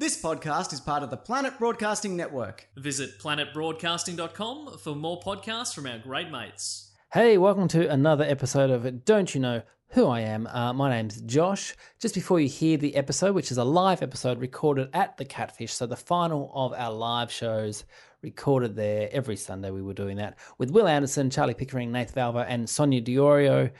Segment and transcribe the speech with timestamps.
[0.00, 2.68] This podcast is part of the Planet Broadcasting Network.
[2.76, 6.92] Visit planetbroadcasting.com for more podcasts from our great mates.
[7.12, 10.46] Hey, welcome to another episode of Don't You Know Who I Am?
[10.46, 11.74] Uh, my name's Josh.
[11.98, 15.72] Just before you hear the episode, which is a live episode recorded at the Catfish,
[15.72, 17.84] so the final of our live shows
[18.22, 19.72] recorded there every Sunday.
[19.72, 23.72] We were doing that with Will Anderson, Charlie Pickering, Nath Valvo, and Sonia Di Iorio.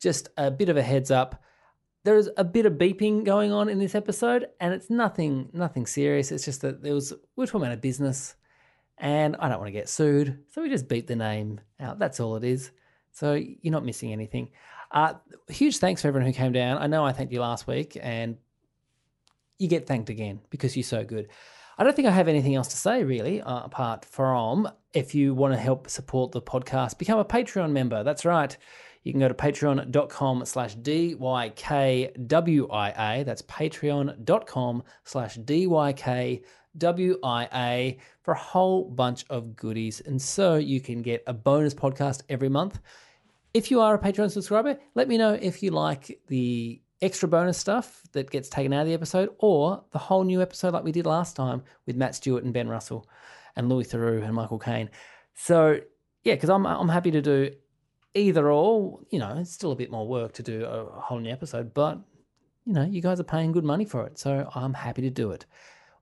[0.00, 1.42] Just a bit of a heads up.
[2.06, 6.30] There's a bit of beeping going on in this episode, and it's nothing nothing serious.
[6.30, 8.36] It's just that there was we we're talking about a business,
[8.96, 11.98] and I don't want to get sued, so we just beat the name out.
[11.98, 12.70] That's all it is.
[13.10, 14.50] So you're not missing anything.
[14.92, 15.14] Uh,
[15.48, 16.78] huge thanks for everyone who came down.
[16.78, 18.36] I know I thanked you last week, and
[19.58, 21.26] you get thanked again because you're so good.
[21.76, 25.34] I don't think I have anything else to say really, uh, apart from if you
[25.34, 28.04] want to help support the podcast, become a Patreon member.
[28.04, 28.56] That's right.
[29.06, 31.54] You can go to patreon.com slash DYKWIA.
[33.24, 36.42] That's patreon.com slash DYKWIA
[38.22, 40.00] for a whole bunch of goodies.
[40.00, 42.80] And so you can get a bonus podcast every month.
[43.54, 47.58] If you are a Patreon subscriber, let me know if you like the extra bonus
[47.58, 50.90] stuff that gets taken out of the episode or the whole new episode like we
[50.90, 53.08] did last time with Matt Stewart and Ben Russell
[53.54, 54.90] and Louis Theroux and Michael Caine.
[55.34, 55.78] So,
[56.24, 57.52] yeah, because I'm, I'm happy to do
[58.16, 59.00] either or.
[59.10, 62.00] You know, it's still a bit more work to do a whole new episode, but,
[62.64, 64.18] you know, you guys are paying good money for it.
[64.18, 65.46] So I'm happy to do it.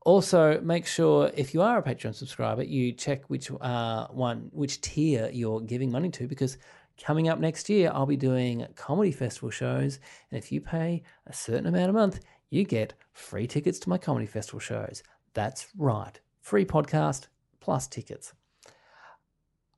[0.06, 4.80] Also, make sure if you are a Patreon subscriber, you check which uh, one, which
[4.82, 6.58] tier you're giving money to, because
[7.02, 9.98] coming up next year, I'll be doing comedy festival shows,
[10.30, 12.20] and if you pay a certain amount a month,
[12.50, 15.02] you get free tickets to my comedy festival shows.
[15.32, 17.28] That's right, free podcast
[17.60, 18.34] plus tickets.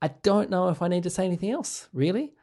[0.01, 2.33] I don't know if I need to say anything else, really.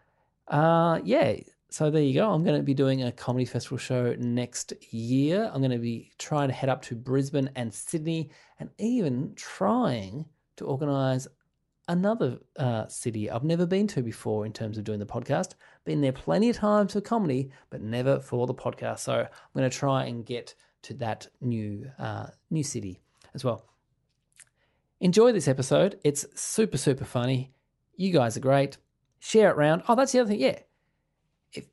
[0.49, 1.37] Uh, yeah,
[1.71, 2.31] so there you go.
[2.31, 5.51] I'm going to be doing a comedy festival show next year.
[5.53, 10.27] I'm going to be trying to head up to Brisbane and Sydney and even trying
[10.57, 11.27] to organize
[11.89, 15.55] another uh, city I've never been to before in terms of doing the podcast.
[15.85, 19.01] Been there plenty of times for comedy, but never for the podcast.
[19.01, 23.01] So I'm going to try and get to that new uh, new city
[23.35, 23.67] as well.
[25.05, 26.01] Enjoy this episode.
[26.03, 27.53] It's super super funny.
[27.95, 28.79] You guys are great.
[29.21, 29.83] Share it around.
[29.87, 30.41] Oh, that's the other thing.
[30.41, 30.59] Yeah,
[31.53, 31.67] if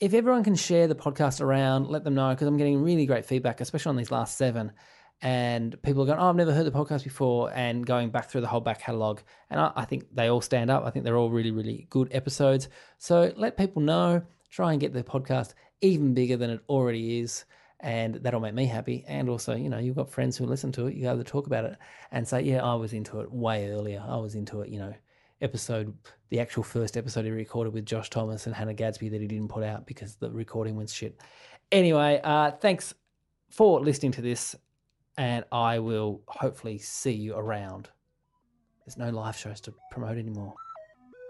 [0.00, 3.24] if everyone can share the podcast around, let them know because I'm getting really great
[3.24, 4.72] feedback, especially on these last seven
[5.22, 8.42] and people are going, "Oh, I've never heard the podcast before," and going back through
[8.42, 9.20] the whole back catalog.
[9.48, 10.84] And I, I, think they all stand up.
[10.84, 12.68] I think they're all really, really good episodes.
[12.98, 14.22] So let people know.
[14.50, 17.46] Try and get the podcast even bigger than it already is,
[17.80, 19.04] and that'll make me happy.
[19.06, 20.94] And also, you know, you've got friends who listen to it.
[20.94, 21.76] You have to talk about it
[22.10, 24.04] and say, "Yeah, I was into it way earlier.
[24.06, 24.94] I was into it." You know,
[25.40, 25.96] episode,
[26.30, 29.48] the actual first episode he recorded with Josh Thomas and Hannah Gadsby that he didn't
[29.48, 31.20] put out because the recording went shit.
[31.70, 32.94] Anyway, uh, thanks
[33.50, 34.56] for listening to this
[35.16, 37.88] and I will hopefully see you around.
[38.84, 40.54] There's no live shows to promote anymore.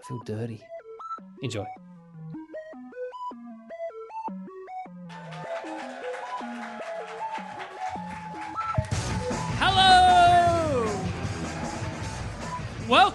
[0.03, 0.63] I feel dirty.
[1.43, 1.67] Enjoy.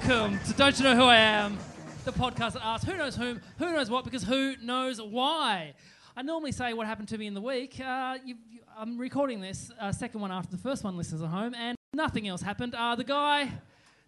[0.07, 1.57] Welcome to Don't You Know Who I Am,
[2.05, 5.73] the podcast that asks who knows whom, who knows what, because who knows why.
[6.15, 7.81] I normally say what happened to me in the week.
[7.83, 11.27] Uh, you, you, I'm recording this uh, second one after the first one, listeners at
[11.27, 12.75] home, and nothing else happened.
[12.75, 13.51] Uh, the guy,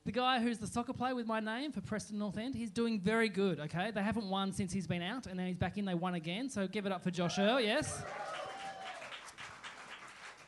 [0.05, 2.97] the guy who's the soccer player with my name for Preston North End, he's doing
[2.97, 3.59] very good.
[3.59, 5.83] Okay, they haven't won since he's been out, and now he's back in.
[5.83, 7.59] They won again, so give it up for Josh Earl.
[7.59, 8.01] Yes.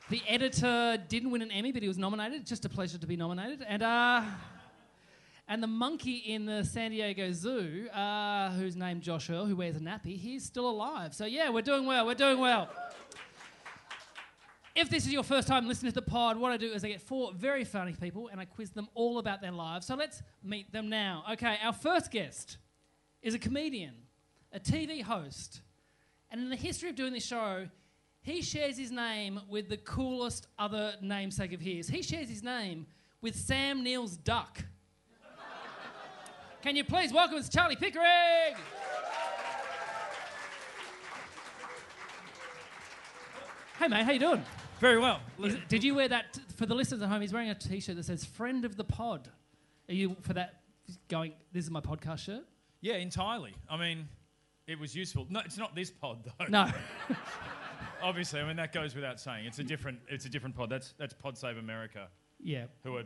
[0.09, 2.47] The editor didn't win an Emmy, but he was nominated.
[2.47, 3.65] Just a pleasure to be nominated.
[3.67, 4.23] And uh,
[5.47, 9.75] and the monkey in the San Diego Zoo, uh, who's named Josh Earl, who wears
[9.75, 11.13] a nappy, he's still alive.
[11.13, 12.05] So yeah, we're doing well.
[12.05, 12.69] We're doing well.
[14.75, 16.87] If this is your first time listening to the pod, what I do is I
[16.87, 19.85] get four very funny people and I quiz them all about their lives.
[19.85, 21.23] So let's meet them now.
[21.33, 22.57] Okay, our first guest
[23.21, 23.93] is a comedian,
[24.51, 25.61] a TV host,
[26.31, 27.67] and in the history of doing this show,
[28.21, 31.87] he shares his name with the coolest other namesake of his.
[31.87, 32.87] He shares his name
[33.21, 34.65] with Sam Neill's duck.
[36.63, 38.55] Can you please welcome us, Charlie Pickering?
[43.79, 44.43] Hey mate, how you doing?
[44.79, 45.19] Very well.
[45.39, 47.21] It- did you wear that for the listeners at home?
[47.21, 49.29] He's wearing a T-shirt that says "Friend of the Pod."
[49.89, 50.61] Are you for that?
[51.09, 52.43] Going, this is my podcast shirt.
[52.81, 53.53] Yeah, entirely.
[53.69, 54.07] I mean,
[54.67, 55.25] it was useful.
[55.29, 56.45] No, it's not this pod though.
[56.47, 56.71] No,
[58.01, 59.45] Obviously, I mean that goes without saying.
[59.45, 59.99] It's a different.
[60.07, 60.69] It's a different pod.
[60.69, 62.07] That's that's Pod Save America,
[62.39, 62.65] yeah.
[62.83, 63.03] who are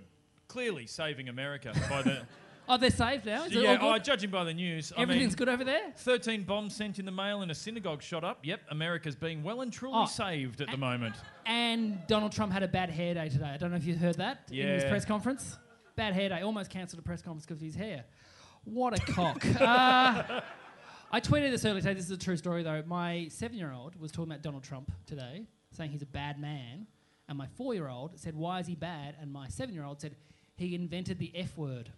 [0.48, 2.22] clearly saving America by the.
[2.70, 3.46] Oh, they're saved now.
[3.46, 4.04] Is it yeah, all oh, good?
[4.04, 5.94] judging by the news, I Everything's mean, good over there.
[5.96, 8.40] 13 bombs sent in the mail and a synagogue shot up.
[8.44, 10.06] Yep, America's being well and truly Oh.
[10.06, 11.16] saved at the moment.
[11.46, 13.46] And Donald Trump had a bad hair day today.
[13.46, 15.58] I don't know if you heard that in his press conference.
[15.96, 16.42] Bad hair day.
[16.42, 18.04] Almost cancelled a press conference because of his hair.
[18.66, 19.46] What a cock.
[19.62, 20.42] uh,
[21.10, 21.94] I tweeted this earlier today.
[21.94, 22.84] This is a true story, though.
[22.86, 26.86] My seven year old was talking about Donald Trump today, saying he's a bad man.
[27.30, 29.16] And my four year old said, Why is he bad?
[29.22, 30.16] And my seven year old said,
[30.58, 31.92] He invented the F word.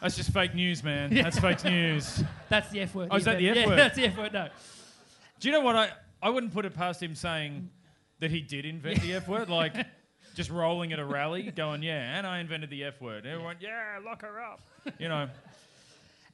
[0.00, 1.14] That's just fake news, man.
[1.14, 2.22] That's fake news.
[2.50, 3.08] That's the F word.
[3.10, 3.78] Oh, is that the F yeah, word?
[3.78, 4.48] That's the F word, no.
[5.40, 5.76] Do you know what?
[5.76, 5.90] I,
[6.22, 7.70] I wouldn't put it past him saying
[8.20, 9.48] that he did invent the F word.
[9.48, 9.74] Like,
[10.34, 13.24] just rolling at a rally, going, yeah, and I invented the F word.
[13.24, 14.60] Everyone, yeah, lock her up.
[14.98, 15.28] You know,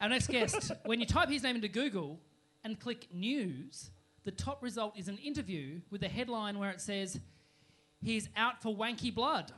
[0.01, 2.19] Our next guest, when you type his name into Google
[2.65, 3.91] and click news,
[4.25, 7.21] the top result is an interview with a headline where it says,
[8.03, 9.53] He's out for wanky blood.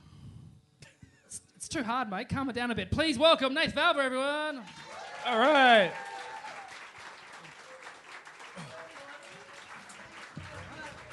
[1.62, 2.28] It's, it's too hard, mate.
[2.28, 2.90] Calm it down a bit.
[2.90, 4.62] Please welcome Nate Valvo, everyone.
[5.24, 5.92] all right.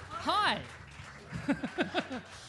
[0.09, 0.59] Hi.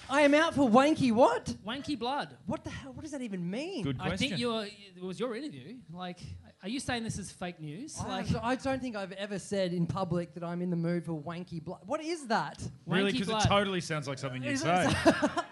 [0.09, 1.55] I am out for wanky what?
[1.67, 2.39] Wanky blood.
[2.47, 2.95] What the hell?
[2.95, 3.85] What does that even mean?
[3.85, 4.15] Good question.
[4.15, 5.77] I think you're, it was your interview.
[5.93, 6.21] Like,
[6.63, 7.99] are you saying this is fake news?
[8.01, 11.05] I, Like, I don't think I've ever said in public that I'm in the mood
[11.05, 11.81] for wanky blood.
[11.85, 12.63] What is that?
[12.87, 14.89] really, because it totally sounds like something you'd say.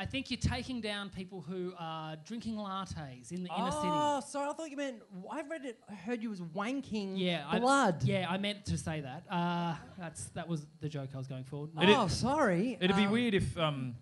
[0.00, 3.82] I think you're taking down people who are drinking lattes in the inner city.
[3.86, 4.48] Oh, sorry.
[4.48, 5.02] I thought you meant.
[5.30, 5.78] I read it.
[5.90, 8.02] I heard you was wanking Yeah, I- blood.
[8.02, 9.24] yeah, I meant to say that.
[9.30, 11.68] Uh, that's that was the joke I was going for.
[11.74, 12.04] No.
[12.04, 12.78] Oh, sorry.
[12.80, 13.94] It'd be Um, weird if um,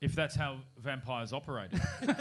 [0.00, 1.70] if that's how vampires operate.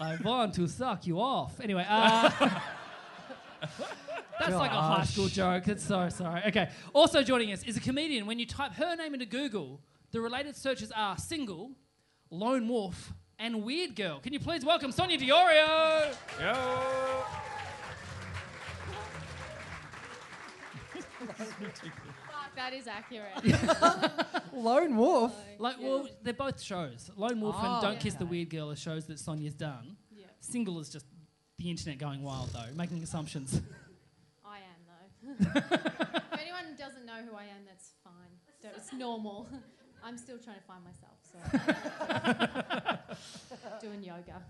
[0.00, 1.60] I want to suck you off.
[1.60, 2.30] Anyway, uh,
[4.46, 5.68] that's like a high school joke.
[5.68, 6.42] It's so sorry.
[6.48, 6.68] Okay.
[6.92, 8.26] Also joining us is a comedian.
[8.26, 9.80] When you type her name into Google,
[10.10, 11.72] the related searches are single,
[12.30, 14.20] lone wolf, and weird girl.
[14.20, 16.14] Can you please welcome Sonia Di Iorio?
[16.40, 17.24] Yo.
[21.26, 23.32] Fuck, that is accurate.
[24.52, 25.34] lone wolf.
[25.58, 27.10] Like, well, they're both shows.
[27.16, 28.26] Lone Wolf and Oh, Don't Kiss the.
[28.26, 29.96] Weird Girl are shows that Sonia's done.
[30.10, 31.06] yeah, Single is just
[31.58, 33.60] the internet going wild, though, making assumptions.
[35.44, 35.76] I am though.
[36.34, 38.12] if anyone doesn't know who I am, that's fine.
[38.62, 39.48] Don't- It's normal.
[40.04, 41.38] I'm still trying to find myself, so
[43.86, 44.42] doing yoga.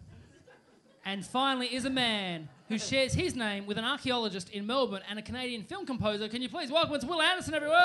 [1.04, 5.18] And finally, is a man who shares his name with an archaeologist in Melbourne and
[5.18, 6.26] a Canadian film composer.
[6.28, 7.76] Can you please welcome it's Will Anderson, everyone?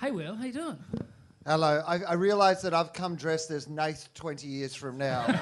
[0.00, 0.76] Hey, Will, how you doing?
[1.46, 1.80] Hello.
[1.86, 5.24] I, I realise that I've come dressed as Nate 20 years from now.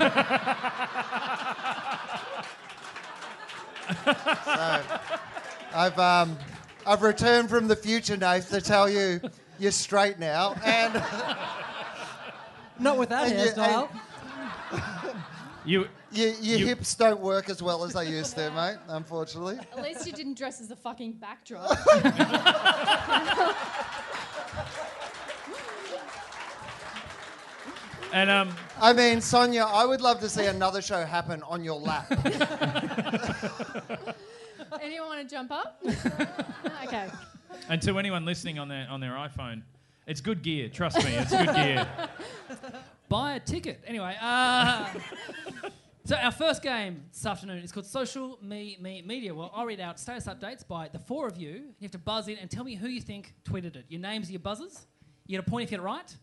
[4.45, 4.83] so,
[5.75, 6.37] I've, um,
[6.87, 9.19] I've returned from the future, Nate, to tell you
[9.59, 10.55] you're straight now.
[10.65, 10.95] And
[12.79, 13.89] Not with that And you- hairstyle.
[15.67, 19.59] You, your, your You- hips don't work as well as they used to, mate, unfortunately.
[19.75, 21.71] At least you didn't dress as a fucking backdrop.
[28.15, 31.81] And um, I mean, Sonia, I would love to see another show happen on your
[31.81, 32.07] lap.
[34.81, 35.83] Anyone want to jump up?
[36.85, 37.09] okay.
[37.69, 39.63] and to anyone listening on their on their iPhone,
[40.07, 40.69] it's good gear.
[40.69, 41.89] Trust me, it's good gear.
[43.09, 43.83] Buy a ticket.
[43.87, 44.89] Anyway, uh,
[46.05, 49.35] so our first game this afternoon is called Social Me Me Media.
[49.35, 51.51] Well, I'll read out status updates by the four of you.
[51.51, 53.87] You have to buzz in and tell me who you think tweeted it.
[53.89, 54.87] Your names are your buzzers.
[55.27, 56.17] You get a point if you get it right.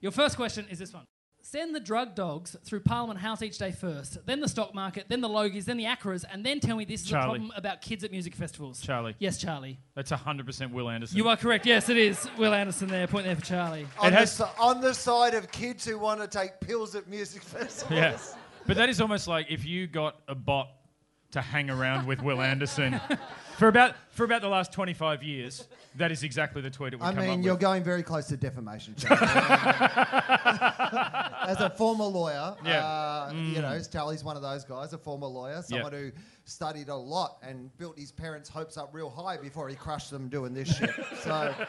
[0.00, 1.04] Your first question is this one.
[1.46, 5.20] Send the drug dogs through Parliament House each day first, then the stock market, then
[5.20, 7.24] the Logies, then the AACTAs, and then tell me this is Charlie.
[7.24, 8.80] a problem about kids at music festivals.
[8.80, 9.14] Charlie.
[9.18, 9.78] Yes, Charlie.
[9.94, 11.18] That's 100% Will Anderson.
[11.18, 11.66] You are correct.
[11.66, 12.26] Yes, it is.
[12.38, 13.06] Will Anderson there.
[13.06, 13.86] Point there for Charlie.
[13.98, 17.08] on, the, has- si- on the side of kids who want to take pills at
[17.08, 17.92] music festivals.
[17.94, 18.16] Yeah.
[18.66, 20.70] But that is almost like if you got a bot
[21.32, 22.98] to hang around with Will Anderson
[23.58, 27.04] for about for about the last 25 years, that is exactly the tweet it would
[27.06, 27.60] I come mean, up you're with.
[27.60, 28.94] going very close to defamation.
[28.98, 29.26] Charlie.
[31.46, 32.84] As a former lawyer, Yeah.
[32.86, 36.10] uh, you know, Charlie's one of those guys, a former lawyer, someone who
[36.44, 40.28] studied a lot and built his parents' hopes up real high before he crushed them
[40.28, 40.90] doing this shit.
[41.22, 41.54] So,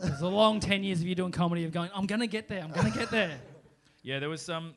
[0.00, 2.48] It's a long 10 years of you doing comedy of going, I'm going to get
[2.48, 3.38] there, I'm going to get there.
[4.04, 4.74] Yeah, there was um,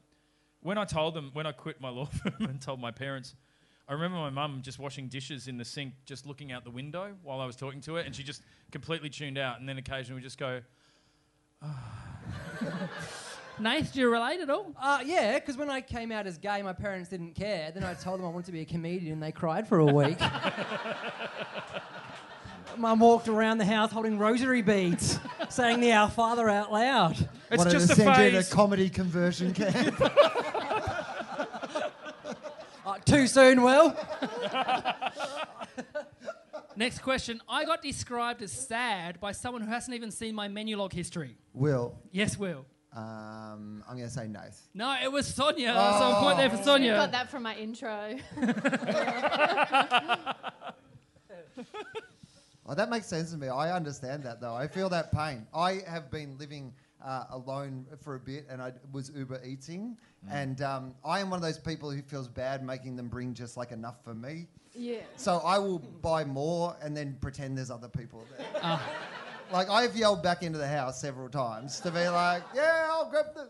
[0.61, 3.35] when I told them when I quit my law firm and told my parents.
[3.91, 7.13] I remember my mum just washing dishes in the sink, just looking out the window
[7.23, 9.59] while I was talking to her, and she just completely tuned out.
[9.59, 10.61] And then occasionally we just go,
[13.59, 14.73] Nath, do you relate at all?
[14.81, 17.69] Uh, yeah, because when I came out as gay, my parents didn't care.
[17.73, 19.85] Then I told them I wanted to be a comedian, and they cried for a
[19.85, 20.21] week.
[22.77, 25.19] Mum walked around the house holding rosary beads,
[25.49, 27.17] saying the Our Father out loud.
[27.51, 30.01] "It's Wanted just to a send you to phase." comedy conversion camp.
[33.05, 33.95] Too soon, Will.
[36.75, 37.41] Next question.
[37.49, 41.35] I got described as sad by someone who hasn't even seen my Menulog history.
[41.53, 42.65] Will, Yes, Will.
[42.95, 44.67] um, I'm going to say Nath.
[44.73, 45.73] No, it was Sonia.
[45.73, 46.93] So a point there for Sonia.
[46.93, 48.15] I got that from my intro.
[52.67, 53.47] Oh, that makes sense to me.
[53.49, 54.53] I understand that though.
[54.53, 55.47] I feel that pain.
[55.53, 56.73] I have been living
[57.05, 59.97] uh, alone for a bit, and I was Uber eating,
[60.29, 63.57] and um, I am one of those people who feels bad making them bring just
[63.57, 64.47] like enough for me.
[64.73, 64.97] yeah.
[65.15, 68.79] So I will buy more and then pretend there's other people there.
[69.51, 73.25] Like I've yelled back into the house several times to be like, "Yeah, I'll grab
[73.35, 73.49] the."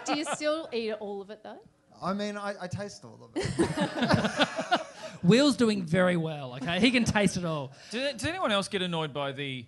[0.06, 1.58] Do you still eat all of it though?
[2.02, 4.80] I mean, I, I taste all of it.
[5.22, 6.80] Will's doing very well, okay?
[6.80, 7.72] He can taste it all.
[7.90, 9.66] Did, did anyone else get annoyed by the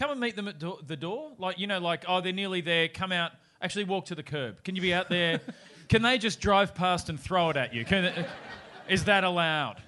[0.00, 1.32] come and meet them at do- the door?
[1.38, 4.64] Like, you know, like, oh, they're nearly there, come out, actually walk to the curb.
[4.64, 5.40] Can you be out there?
[5.88, 7.84] Can they just drive past and throw it at you?
[7.84, 8.26] Can,
[8.88, 9.82] is that allowed?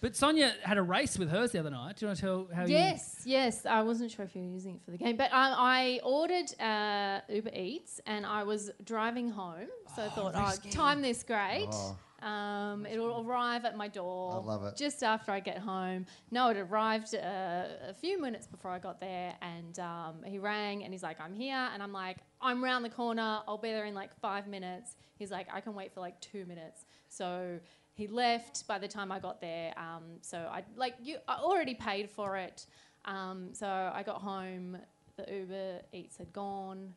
[0.00, 1.96] But Sonia had a race with hers the other night.
[1.96, 3.64] Do you want to tell how Yes, yes.
[3.64, 6.52] I wasn't sure if you were using it for the game, but um, I ordered
[6.60, 11.70] uh, Uber Eats and I was driving home, so I thought, oh, time this great.
[12.24, 14.32] Um, it'll arrive at my door.
[14.32, 14.76] I love it.
[14.76, 16.06] Just after I get home.
[16.30, 20.84] No, it arrived uh, a few minutes before I got there, and um, he rang
[20.84, 23.40] and he's like, "I'm here," and I'm like, "I'm round the corner.
[23.46, 26.46] I'll be there in like five minutes." He's like, "I can wait for like two
[26.46, 27.60] minutes." So
[27.92, 29.74] he left by the time I got there.
[29.76, 31.18] Um, so I like you.
[31.28, 32.66] I already paid for it.
[33.04, 34.78] Um, so I got home.
[35.16, 36.94] The Uber Eats had gone.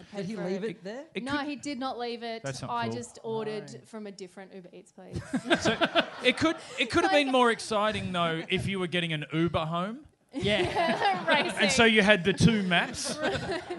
[0.00, 1.04] I paid Did he leave it there?
[1.14, 2.42] It no, could- he did not leave it.
[2.42, 2.96] That's not I cool.
[2.96, 5.18] just ordered from a different Uber Eats place.
[5.60, 5.76] So
[6.24, 9.66] it could it could have been more exciting though if you were getting an Uber
[9.66, 10.00] home.
[10.32, 11.26] Yeah.
[11.28, 11.58] Racing.
[11.58, 13.18] And so you had the two maps,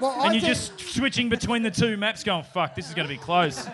[0.02, 3.08] Well, I and you're just switching between the two maps, going, "Fuck, this is going
[3.08, 3.66] to be close."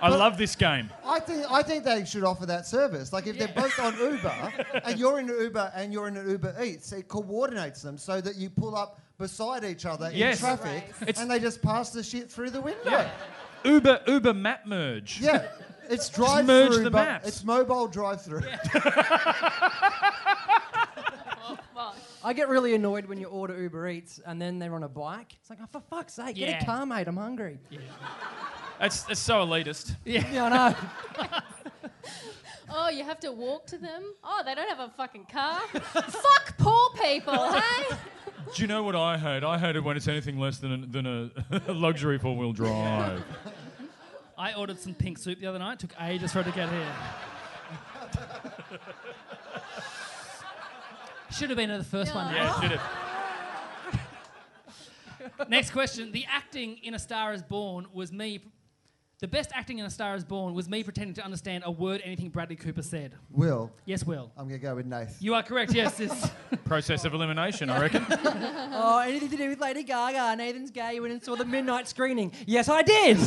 [0.00, 0.90] I love this game.
[1.04, 3.12] I think I think they should offer that service.
[3.12, 4.52] Like if they're both on Uber
[4.84, 8.20] and you're in an Uber and you're in an Uber Eats, it coordinates them so
[8.20, 10.40] that you pull up beside each other Yes.
[10.40, 11.18] in traffic Race.
[11.20, 12.90] and they just pass the shit through the window.
[12.90, 13.10] Yeah.
[13.64, 15.20] Uber Uber map merge.
[15.20, 15.46] Yeah.
[15.90, 17.26] It's drive merge through, the maps.
[17.26, 18.42] it's mobile drive through.
[21.74, 24.88] Well, I get really annoyed when you order Uber Eats and then they're on a
[24.88, 25.34] bike.
[25.40, 27.08] It's like, oh, for fuck's sake, get a car, mate.
[27.08, 27.58] I'm hungry.
[28.78, 29.96] That's that's so elitist.
[30.04, 31.28] Yeah, I know.
[32.70, 34.14] oh, you have to walk to them.
[34.22, 35.60] Oh, they don't have a fucking car.
[35.72, 37.96] Fuck poor people, hey?
[38.54, 39.44] Do you know what I hate?
[39.44, 43.22] I hate it when it's anything less than a, than a luxury four wheel drive.
[44.38, 45.74] I ordered some pink soup the other night.
[45.74, 46.94] It Took ages for it to get here.
[51.30, 52.34] Should have been at the first one.
[52.34, 53.08] Yeah, should have.
[55.48, 56.10] Next question.
[56.12, 58.40] The acting in A Star is Born was me.
[59.20, 62.00] The best acting in A Star is Born was me pretending to understand a word
[62.04, 63.14] anything Bradley Cooper said.
[63.32, 64.30] Will, Yes, Will.
[64.36, 65.16] I'm going to go with Nath.
[65.18, 65.74] You are correct.
[65.74, 65.96] Yes.
[65.96, 66.30] This,
[66.64, 68.06] Process of elimination, I reckon.
[68.10, 70.36] oh, anything to do with Lady Gaga?
[70.36, 70.94] Nathan's gay.
[70.94, 72.32] You went and saw the midnight screening.
[72.46, 73.18] Yes, I did.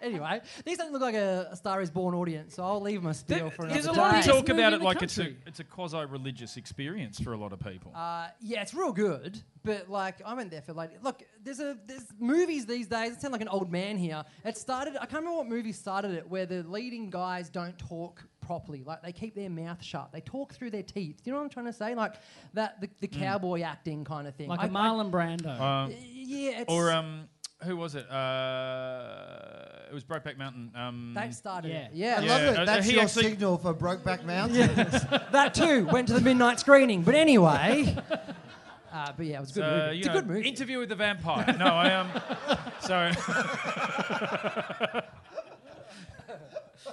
[0.00, 3.12] Anyway, these don't look like a, a Star is Born audience, so I'll leave my
[3.12, 5.34] spiel There- for there's another a lot of talk about it the like it's a
[5.46, 7.92] it's a quasi religious experience for a lot of people.
[7.94, 11.76] Uh, yeah, it's real good, but like I went there for like, look, there's a
[11.86, 13.16] there's movies these days.
[13.16, 14.24] I sound like an old man here.
[14.44, 14.96] It started.
[14.96, 18.82] I can't remember what movie started it, where the leading guys don't talk properly.
[18.84, 20.10] Like they keep their mouth shut.
[20.12, 21.18] They talk through their teeth.
[21.22, 21.94] Do you know what I'm trying to say?
[21.94, 22.14] Like
[22.54, 24.48] that the, the cowboy acting kind of thing.
[24.48, 25.60] like I- a Marlon Brando.
[25.60, 27.28] Um, yeah, it's, or um,
[27.62, 28.10] who was it?
[28.10, 30.70] Uh, it was Brokeback Mountain.
[30.74, 31.70] Um, that started.
[31.70, 31.78] yeah.
[31.86, 31.90] it.
[31.92, 32.66] Yeah, I Yeah, love uh, it.
[32.66, 34.74] That's he your actually- signal for Brokeback Mountain.
[35.32, 37.02] that too went to the midnight screening.
[37.02, 37.96] But anyway,
[38.92, 39.80] uh, but yeah, it was a good So, movie.
[39.82, 40.48] uh, you It's a know, good movie.
[40.48, 41.56] Interview with the Vampire.
[41.58, 42.06] No, I am.
[42.48, 43.10] Um, so.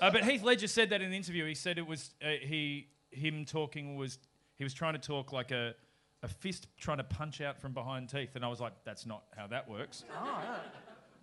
[0.01, 1.45] uh, but Heath Ledger said that in the interview.
[1.45, 4.17] He said it was uh, he him talking was
[4.57, 5.73] he was trying to talk like a
[6.23, 9.23] a fist trying to punch out from behind teeth, and I was like, that's not
[9.35, 10.03] how that works.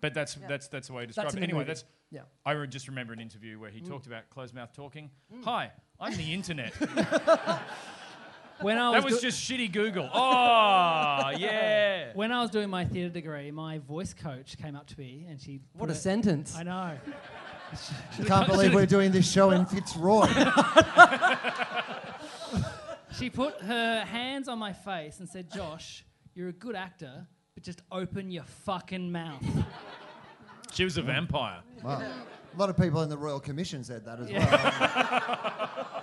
[0.04, 1.42] But that's that's that's the way he described That's it.
[1.42, 1.68] Anyway, movie.
[1.68, 2.20] that's Yeah.
[2.44, 3.88] I re- just remember an interview where he mm.
[3.88, 5.10] talked about closed mouth talking.
[5.34, 5.44] Mm.
[5.44, 6.74] Hi, I'm the internet.
[8.60, 10.08] When I was That was do- just shitty Google.
[10.14, 12.12] Oh, yeah.
[12.14, 15.40] when I was doing my theatre degree, my voice coach came up to me and
[15.40, 15.60] she.
[15.72, 16.54] What a it- sentence.
[16.54, 16.70] I know.
[18.20, 20.26] I can't believe we're doing this show in Fitzroy.
[23.18, 27.62] She put her hands on my face and said, "Josh, you're a good actor, but
[27.62, 29.42] just open your fucking mouth."
[30.72, 31.60] She was a vampire.
[31.82, 32.02] Wow.
[32.02, 34.50] A lot of people in the Royal Commission said that as Yeah.
[34.50, 35.90] well.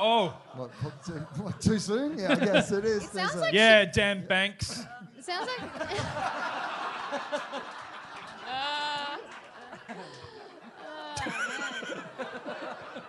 [0.00, 1.12] Oh, what, what, too,
[1.42, 2.16] what, too soon?
[2.16, 3.02] Yeah, I guess it is.
[3.06, 4.84] It There's sounds a- like yeah, Dan Banks.
[5.18, 5.90] It sounds like.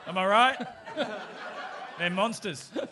[0.07, 0.57] Am I right?
[1.97, 2.69] They're monsters.
[2.73, 2.83] But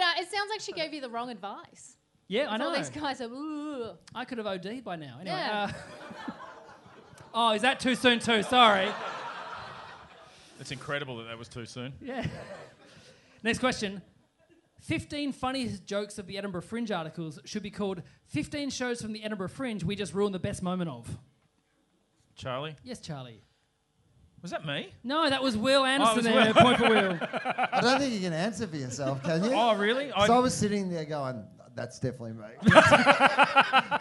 [0.00, 1.96] uh, it sounds like she gave you the wrong advice.
[2.32, 2.74] Yeah, I So know.
[2.74, 3.28] These guys are.
[3.28, 3.90] Ooh.
[4.14, 5.18] I could have OD'd by now.
[5.20, 5.36] Anyway.
[5.36, 5.70] Yeah.
[5.70, 6.32] uh,
[7.34, 8.42] oh, is that too soon too?
[8.42, 8.88] Sorry.
[10.58, 11.92] It's incredible that that was too soon.
[12.00, 12.26] Yeah.
[13.42, 14.00] Next question.
[14.80, 19.22] 15 funniest jokes of the Edinburgh Fringe articles should be called 15 shows from the
[19.22, 21.18] Edinburgh Fringe we just ruined the best moment of.
[22.34, 23.42] Charlie, Yes, Charlie.
[24.40, 24.88] was that me?
[25.04, 26.46] No, that was Will Anderson was there.
[26.46, 26.54] Will.
[26.54, 27.18] Point for Will.
[27.72, 29.52] I don't think you can answer for yourself, can you?
[29.52, 30.10] Oh, really?
[30.26, 32.48] So I was sitting there going, that's definitely me.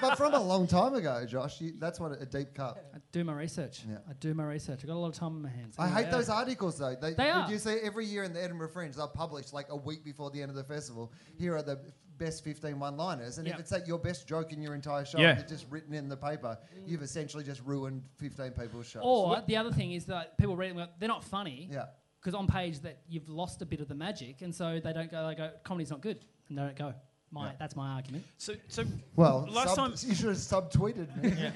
[0.02, 2.84] but from a long time ago, Josh, you, that's what a, a deep cut.
[2.94, 3.84] I do my research.
[3.90, 3.98] Yeah.
[4.10, 4.80] I do my research.
[4.82, 5.76] I've got a lot of time on my hands.
[5.78, 6.96] I Anyway, hate those articles though.
[6.96, 7.52] They, They did are.
[7.52, 10.42] you see every year in the Edinburgh Fringe they'll publish like a week before the
[10.42, 11.12] end of the festival.
[11.38, 11.80] Here are the
[12.18, 13.54] best 15 one-liners, and Yeah.
[13.56, 15.32] if it's like your best joke in your entire show, Yeah.
[15.32, 19.02] and it's just written in the paper, you've essentially just ruined 15 people's shows.
[19.04, 21.68] Or the other thing is that people read them, they're not funny.
[21.72, 21.86] yeah.
[22.22, 25.10] Because on page that you've lost a bit of the magic, and so they don't
[25.10, 25.26] go.
[25.28, 26.94] They go, comedy's not good, and they don't go.
[27.32, 27.52] My Yeah.
[27.60, 28.26] that's my argument.
[28.38, 28.84] So, so
[29.16, 31.52] Well, last sub- time, you should have subtweeted me.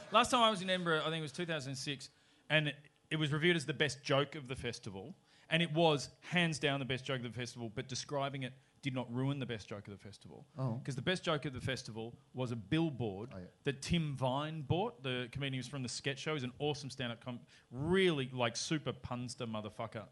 [0.12, 2.08] last time I was in Edinburgh, I think it was 2006,
[2.50, 2.76] and it,
[3.10, 5.14] it was reviewed as the best joke of the festival,
[5.50, 7.70] and it was hands down the best joke of the festival.
[7.74, 10.46] But describing it did not ruin the best joke of the festival.
[10.58, 10.72] Oh.
[10.74, 13.44] Because the best joke of the festival was a billboard Oh, yeah.
[13.64, 16.34] that Tim Vine bought, the comedian who's from the sketch show.
[16.34, 20.04] He's an awesome stand-up com, really like super punster motherfucker.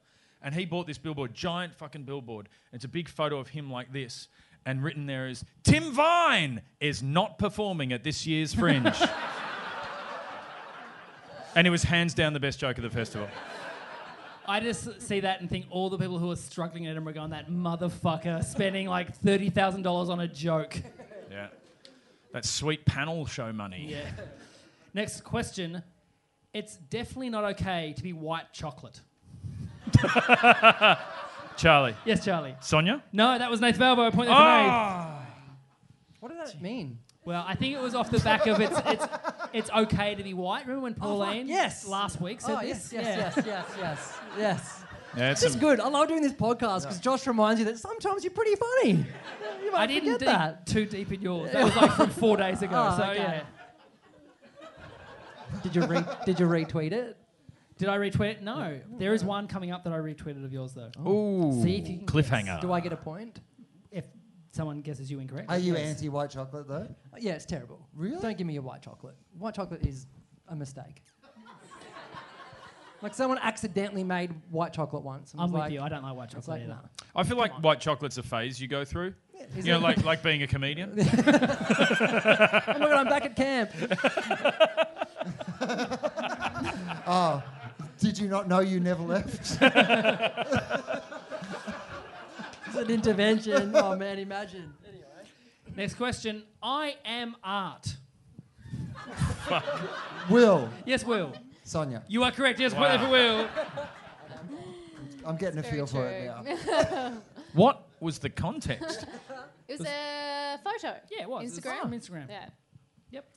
[0.43, 2.49] And he bought this billboard, giant fucking billboard.
[2.73, 4.29] It's a big photo of him like this.
[4.67, 8.87] And written there is Tim Vine is not performing at this year's Fringe.
[11.55, 13.29] and it was hands down the best joke of the festival.
[14.47, 17.15] I just see that and think all the people who are struggling in Edinburgh are
[17.15, 20.81] going, that motherfucker spending like thirty thousand dollars on a joke.
[21.31, 21.49] Yeah.
[22.33, 23.87] That sweet panel show money.
[23.89, 24.11] Yeah.
[24.93, 25.83] Next question.
[26.53, 29.01] It's definitely not okay to be white chocolate.
[31.57, 31.95] Charlie.
[32.05, 32.57] Yes, Charlie.
[32.61, 33.03] Sonia?
[33.13, 34.13] No, that was Nath Valvo.
[34.13, 34.71] Point there for Nath.
[34.71, 35.27] Ah.
[36.21, 36.99] What does that mean?
[37.25, 39.07] Well, I think it was off the back of it's it's
[39.53, 40.67] it's okay to be white.
[40.67, 41.87] Remember when Pauline yes.
[41.87, 42.93] last week said oh, this?
[42.93, 44.85] yes, yes, yes, yes, yes, yes.
[45.17, 45.81] Yeah, it's This is good.
[45.81, 49.07] I love doing this podcast because Josh reminds you that sometimes you're pretty funny.
[49.63, 50.67] You might I didn't forget dig that.
[50.67, 51.53] too deep in yours.
[51.53, 52.75] That was like from four days ago.
[52.75, 53.17] Oh, so okay.
[53.17, 53.43] yeah.
[55.63, 57.17] Did you re- did you retweet it?
[57.77, 58.43] Did I retweet it?
[58.43, 58.79] No.
[58.99, 60.91] There is one coming up that I retweeted of yours though.
[61.09, 61.61] Ooh.
[61.63, 62.61] See if you can Cliffhanger.
[62.61, 63.41] Do I get a point?
[63.91, 64.05] If
[64.53, 65.51] someone guesses you incorrect.
[65.51, 65.97] Are you Yes.
[65.97, 66.87] anti-white chocolate though?
[67.13, 67.87] Uh, yeah, it's terrible.
[67.95, 68.21] Really?
[68.21, 69.17] Don't give me your white chocolate.
[69.39, 70.07] White chocolate is
[70.49, 71.03] a mistake.
[73.03, 75.33] like someone accidentally made white chocolate once.
[75.33, 75.81] and I'm was with like, you.
[75.81, 76.81] I don't like white It's chocolate like, either.
[77.15, 77.21] nah.
[77.21, 79.15] I feel like white chocolate's a phase you go through.
[79.57, 79.83] Is You know, it?
[79.83, 80.95] like like being a comedian.
[80.99, 83.71] oh my god, I'm back at camp.
[87.07, 87.43] Oh,
[88.05, 89.59] did you not know you never left?
[92.67, 93.71] It's an intervention.
[93.77, 94.75] Oh man, imagine.
[94.85, 95.05] Anyway.
[95.77, 96.43] Next question.
[96.61, 97.95] I am art.
[100.29, 101.33] Will, Yes, Will.
[101.63, 102.59] Sonia, You are correct.
[102.59, 103.49] Yes, point there for Will.
[105.25, 107.13] I'm getting a Very feel for it now.
[107.53, 109.07] What was the context?
[109.67, 110.95] It was a photo.
[111.11, 111.45] Yeah, it was.
[111.57, 111.85] It's Instagram.
[111.85, 112.29] on Instagram.
[112.29, 112.49] Yeah.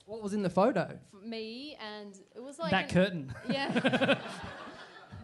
[0.06, 0.98] What was in the photo?
[1.10, 3.34] For me and it was like that an- curtain.
[3.48, 4.18] Yeah.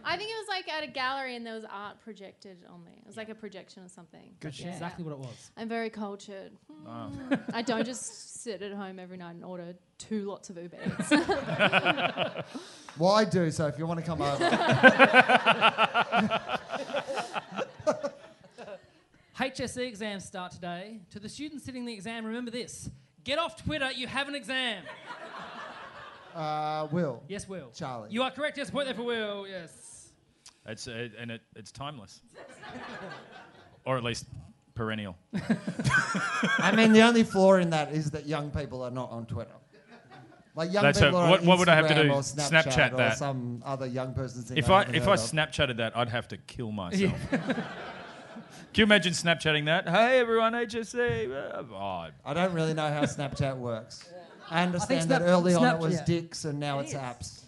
[0.07, 2.93] I think it was like at a gallery and there was art projected on there.
[2.93, 4.35] It was like a projection or something.
[4.39, 4.67] Good Yeah.
[4.67, 5.51] Exactly what it was.
[5.57, 6.51] I'm very cultured.
[6.87, 7.11] Oh.
[7.51, 11.11] I don't just sit at home every night and order two lots of Uber Eats.
[12.97, 13.51] Well, I do.
[13.51, 14.37] So if you want to come over,
[19.37, 20.99] HSC exams start today.
[21.11, 22.89] To the students sitting the exam, remember this.
[23.25, 24.83] Get off Twitter, you have an exam.
[26.35, 27.69] uh, Will, Yes, Will.
[27.73, 28.09] Charlie.
[28.11, 28.57] You are correct.
[28.57, 29.47] Yes, point there for Will.
[29.47, 30.11] Yes.
[30.67, 32.21] It's uh, and it, it's timeless,
[33.85, 34.25] or at least
[34.73, 35.15] perennial.
[36.59, 39.51] I mean, the only flaw in that is that young people are not on Twitter.
[40.55, 42.09] Like young That's a- people are what- on what would I have to do?
[42.11, 43.17] Or Snapchat, Snapchat or that?
[43.17, 44.57] some other young person's thing.
[44.57, 45.19] If I haven't if heard I of.
[45.19, 47.13] Snapchatted that, I'd have to kill myself.
[48.75, 49.87] Can you imagine Snapchatting that?
[49.87, 51.31] Hey everyone, HSC.
[51.31, 54.03] Uh, Oh, I don't really know how Snapchat works.
[54.51, 56.03] I understand Snap- that early on Snap- it was yeah.
[56.03, 56.97] dicks and now It it's is.
[56.99, 57.41] apps.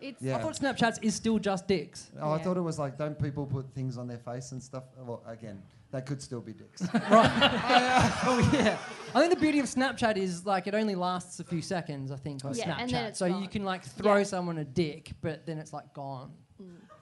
[0.00, 0.38] It's Yeah.
[0.38, 2.10] I thought Snapchats is still just dicks.
[2.18, 2.42] Oh, I Yeah.
[2.44, 4.84] thought it was like, don't people put things on their face and stuff?
[4.96, 6.80] Well, again, that could still be dicks.
[7.10, 8.10] Right.
[8.24, 8.78] Oh yeah.
[9.14, 12.10] I think the beauty of Snapchat is like it only lasts a few seconds.
[12.10, 13.46] I think on Yeah, Snapchat, and then it's so you gone.
[13.48, 14.22] can like throw Yeah.
[14.22, 16.32] someone a dick, but then it's like gone,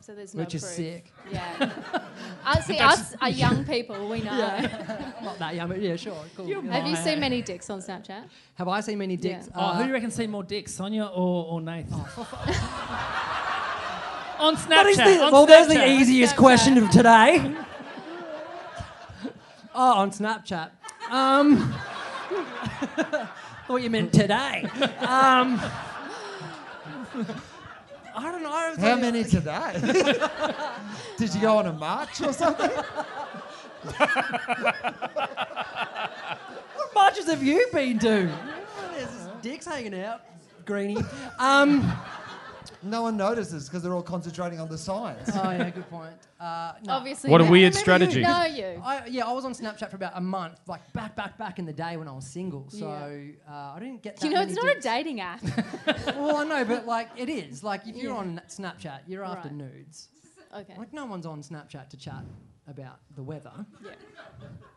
[0.00, 1.12] so there's no which is sick.
[1.30, 1.70] Yeah.
[2.46, 4.08] uh, see, us are young people.
[4.08, 4.30] We know.
[5.22, 6.46] Not that young, but yeah, sure, cool.
[6.48, 7.04] You're Have you Right.
[7.04, 8.24] seen many dicks on Snapchat?
[8.54, 9.46] Have I seen many dicks?
[9.48, 9.52] Yeah.
[9.56, 11.94] Oh, Uh, who do you reckon see more dicks, Sonia or, or Nathan?
[14.38, 14.68] on Snapchat.
[14.68, 16.38] that is the- on well, there's the easiest Snapchat.
[16.38, 17.54] question of today.
[19.74, 20.70] oh, on Snapchat.
[21.10, 21.74] Um,
[23.66, 24.64] thought you meant today.
[25.00, 25.60] Um,
[28.14, 28.50] I don't know.
[28.52, 29.80] I was how like- many today?
[31.16, 32.70] Did you go on a march or something?
[36.74, 38.06] What marches have you been to?
[38.06, 40.20] There's just dicks hanging out,
[40.64, 41.02] greenie.
[41.38, 41.90] Um,
[42.82, 45.30] No one notices because they're all concentrating on the science.
[45.34, 46.14] oh yeah, good point.
[46.40, 46.94] Uh, no.
[46.94, 47.30] Obviously.
[47.30, 47.50] What a no.
[47.50, 48.20] weird Remember strategy.
[48.20, 48.82] You know you.
[48.82, 51.66] I, yeah, I was on Snapchat for about a month, like back, back, back in
[51.66, 52.70] the day when I was single.
[52.70, 54.16] So uh, I didn't get.
[54.16, 54.84] That You know, many it's not a dicks.
[54.84, 55.42] dating app.
[56.16, 57.62] well, I know, but like it is.
[57.62, 58.18] Like if you're Yeah.
[58.20, 59.56] on Snapchat, you're after Right.
[59.58, 60.08] nudes.
[60.56, 60.74] okay.
[60.78, 62.24] Like no one's on Snapchat to chat
[62.66, 63.52] about the weather.
[63.84, 63.90] Yeah.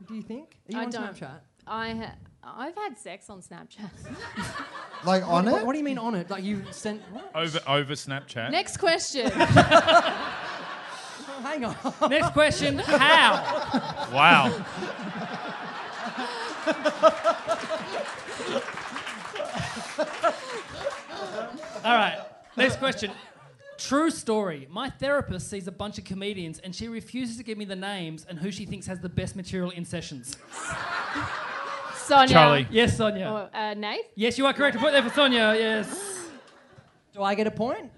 [0.07, 0.57] Do you think?
[0.69, 1.15] Are you I on don't.
[1.15, 1.39] Snapchat?
[1.65, 3.89] I ha- I've had sex on Snapchat.
[5.05, 5.65] Like on What, it?
[5.65, 6.29] what do you mean on it?
[6.29, 7.01] Like you sent?
[7.11, 7.29] What?
[7.35, 8.51] over over Snapchat.
[8.51, 9.29] Next question.
[11.41, 11.75] Hang on.
[12.09, 14.07] Next question: How?
[14.13, 14.65] Wow.
[21.83, 22.19] All right.
[22.55, 23.11] Next question.
[23.77, 24.67] True story.
[24.71, 28.25] My therapist sees a bunch of comedians and she refuses to give me the names
[28.29, 30.37] and who she thinks has the best material in sessions.
[32.03, 32.27] Sonia.
[32.33, 32.67] Charlie.
[32.71, 33.49] Yes, Sonia.
[33.53, 34.05] Oh, uh, Nate?
[34.15, 34.75] Yes, you are correct.
[34.75, 35.53] A point there for Sonia.
[35.55, 36.27] Yes.
[37.13, 37.91] Do I get a point?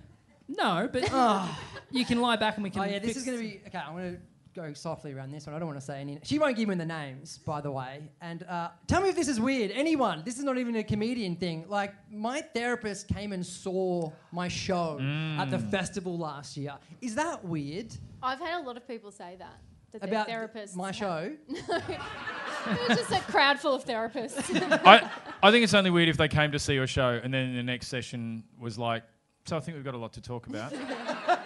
[0.47, 1.03] No, but
[1.91, 2.81] you can lie back and we can.
[2.81, 3.77] Oh yeah, this fix- is going to be okay.
[3.79, 4.19] I'm going to
[4.55, 5.55] go softly around this one.
[5.55, 6.19] I don't want to say any.
[6.23, 8.01] She won't give me the names, by the way.
[8.21, 9.71] And uh, tell me if this is weird.
[9.71, 10.21] Anyone?
[10.23, 11.65] This is not even a comedian thing.
[11.67, 14.99] Like my therapist came and saw my show
[15.39, 16.73] at the festival last year.
[17.01, 17.93] Is that weird?
[18.21, 19.57] I've had a lot of people say that.
[19.93, 20.75] That their About therapists.
[20.75, 21.31] my have- show?
[22.67, 24.81] It's just a crowd full of therapists.
[24.85, 25.09] I,
[25.41, 27.63] I think it's only weird if they came to see your show and then the
[27.63, 29.03] next session was like,
[29.45, 30.73] so I think we've got a lot to talk about.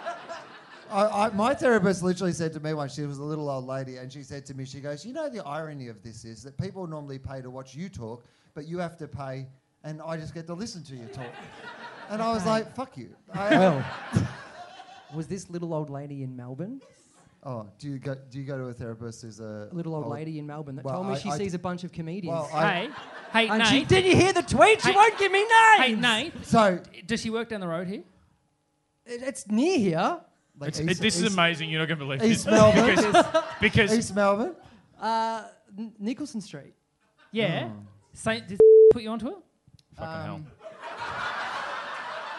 [0.92, 3.98] I, I, my therapist literally said to me once, she was a little old lady,
[3.98, 6.58] and she said to me, she goes, You know, the irony of this is that
[6.58, 9.46] people normally pay to watch you talk, but you have to pay,
[9.84, 11.32] and I just get to listen to you talk.
[12.10, 13.10] And I was like, Fuck you.
[13.34, 13.86] I, Well,
[15.14, 16.82] was this little old lady in Melbourne?
[17.44, 18.16] Oh, do you go?
[18.30, 20.86] Do you go to a therapist who's a A little old lady in Melbourne that
[20.86, 22.34] Well, told me I- she I- sees a bunch of comedians.
[22.36, 22.90] Well, I, Hey,
[23.34, 24.82] hey, and she, did you hear the tweet?
[24.82, 24.96] She Hey.
[24.96, 25.52] won't give me names.
[25.78, 26.46] Hey, Nate.
[26.46, 28.04] so Does she work down the road here?
[29.06, 30.20] It- it's near here.
[30.60, 31.70] like It's, East, it, this is amazing.
[31.70, 32.54] You're not going to believe East this.
[32.54, 32.96] Melbourne.
[32.96, 34.56] because because East Melbourne.
[35.00, 35.44] Uh,
[35.78, 36.74] N- Nicholson Street.
[37.32, 37.70] Yeah.
[38.14, 38.60] Saint, did
[38.92, 39.38] put you onto it?
[39.96, 40.42] fucking hell.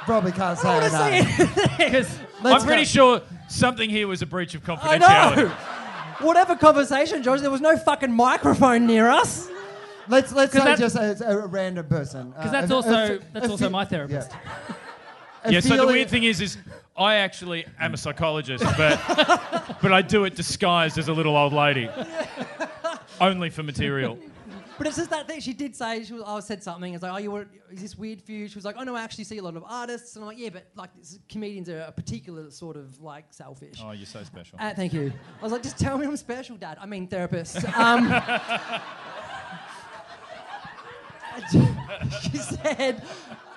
[0.02, 1.50] Probably can't say I her want to say name.
[1.56, 1.70] it.
[1.78, 2.86] Because Let's I'm pretty go.
[2.86, 5.36] sure something here was a breach of I confidentiality.
[5.36, 5.48] know.
[6.26, 9.48] Whatever conversation, George, there was no fucking microphone near us.
[10.08, 12.30] Let's let's say that- just a, a random person.
[12.30, 14.30] because Uh, that's a- also a- that's a also fe- my therapist.
[15.44, 16.58] A Yeah, so the weird thing is, is
[16.98, 19.00] I actually am a psychologist, but
[19.82, 21.88] but I do it disguised as a little old lady,
[23.22, 24.18] only for material.
[24.80, 25.40] But it's just that thing.
[25.40, 26.22] She did say she was.
[26.26, 26.94] I said something.
[26.94, 28.48] It's like, oh, you want, is this weird for you?
[28.48, 30.38] She was like, oh no, I actually see a lot of artists, and I'm like,
[30.38, 33.78] yeah, but like this, comedians are a particular sort of like selfish.
[33.84, 34.56] Oh, you're so special.
[34.58, 35.12] Uh, thank you.
[35.38, 36.78] I was like, just tell me I'm special, Dad.
[36.80, 37.62] I mean, therapist.
[37.76, 38.08] Um,
[42.22, 43.02] she said,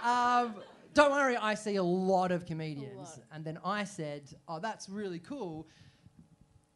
[0.04, 0.56] um,
[0.94, 3.22] don't worry, I see a lot of comedians.
[3.32, 5.70] And then I said, oh, that's really cool.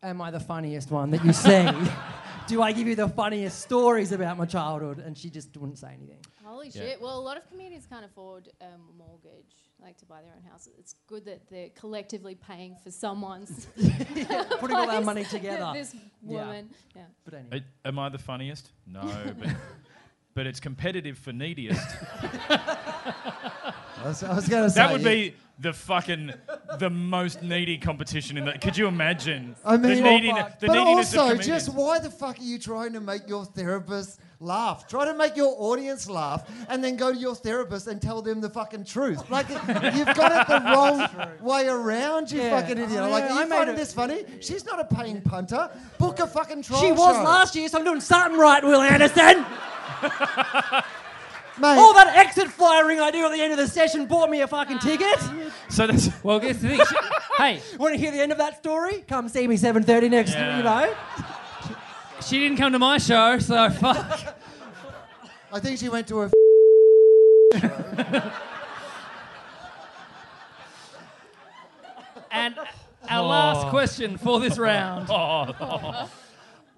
[0.04, 1.68] Am I the funniest one that you see?
[2.48, 5.00] Do I give you the funniest stories about my childhood?
[5.00, 6.20] And she just wouldn't say anything.
[6.46, 6.82] Holy Yeah.
[6.82, 7.02] shit.
[7.02, 10.50] Well, a lot of comedians can't afford um, a mortgage, like to buy their own
[10.50, 10.70] house.
[10.78, 13.66] It's good that they're collectively paying for someone's.
[14.60, 15.72] Putting all our money together.
[15.74, 16.46] this Yeah.
[16.46, 16.70] woman.
[16.96, 17.02] Yeah.
[17.26, 17.64] But anyway.
[17.84, 18.70] Am I the funniest?
[18.86, 19.02] No,
[19.38, 19.50] but
[20.38, 21.82] but it's competitive for neediest.
[22.50, 23.74] I
[24.06, 26.32] was, I was going to say That would be the fucking
[26.78, 28.62] the most needy competition in that.
[28.62, 29.56] Could you imagine?
[29.66, 31.48] I mean, the, oh needin- but neediness of also, comedians?
[31.66, 34.88] just why the fuck are you trying to make your therapist laugh.
[34.88, 38.40] Try to make your audience laugh, and then go to your therapist and tell them
[38.40, 39.28] the fucking truth.
[39.32, 39.50] Like
[39.96, 42.62] you've got it the wrong way around, you Yeah.
[42.62, 43.02] fucking idiot.
[43.02, 44.26] Oh, like, yeah, are I you made finding it- this funny?
[44.42, 45.72] She's not a paying punter.
[45.98, 47.24] Book a fucking trial She was show.
[47.24, 49.44] last year, so I'm doing something right, Will Anderson.
[51.60, 54.42] Mate, All that exit flyering I do at the end of the session bought me
[54.42, 55.18] a fucking ticket.
[55.20, 56.80] Ah, so that's Well, guess the thing.
[56.88, 56.96] She,
[57.38, 59.04] hey, Want to hear the end of that story?
[59.08, 60.34] Come see me 7:30 next.
[60.34, 60.58] Yeah.
[60.58, 60.96] You know.
[62.22, 64.36] she didn't come to my show, so fuck.
[65.52, 66.32] I think she went to a.
[72.30, 72.56] And
[73.10, 73.70] our last oh.
[73.70, 75.10] question for this round.
[75.60, 76.10] Oh.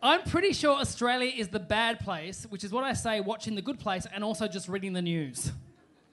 [0.01, 3.61] I'm pretty sure Australia is the bad place, which is what I say watching The
[3.61, 5.51] Good Place and also just reading the news.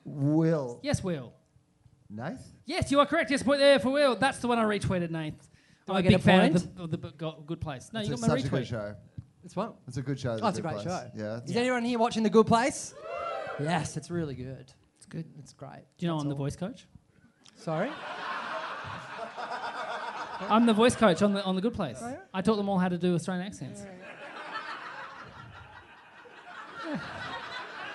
[0.05, 0.81] Will.
[0.83, 1.33] Yes, Will.
[2.11, 2.45] Nath?
[2.65, 3.31] Yes, you are correct.
[3.31, 4.17] Yes, point there for Will.
[4.17, 5.39] That's the one I retweeted, Nate.
[5.87, 6.57] Do I'm I a get big a fan point?
[6.57, 7.91] of the, of the Go- Good Place.
[7.93, 8.67] No, It's you a- got my such a good retweet.
[8.67, 8.95] show.
[9.45, 9.77] It's what?
[9.87, 10.39] It's a good show.
[10.43, 10.85] Oh, it's a Good great Place.
[10.85, 11.11] show.
[11.17, 11.37] Yeah.
[11.37, 12.95] it's- Is anyone here watching The Good Place?
[13.61, 14.73] Yes, it's really good.
[14.97, 15.25] It's good.
[15.39, 15.83] It's great.
[15.99, 16.39] Do you know That's I'm the all.
[16.39, 16.87] voice coach?
[17.55, 17.91] Sorry.
[20.49, 21.99] I'm the voice coach on the on the Good Place.
[22.03, 22.17] Oh, yeah?
[22.35, 23.83] I taught them all how to do Australian accents.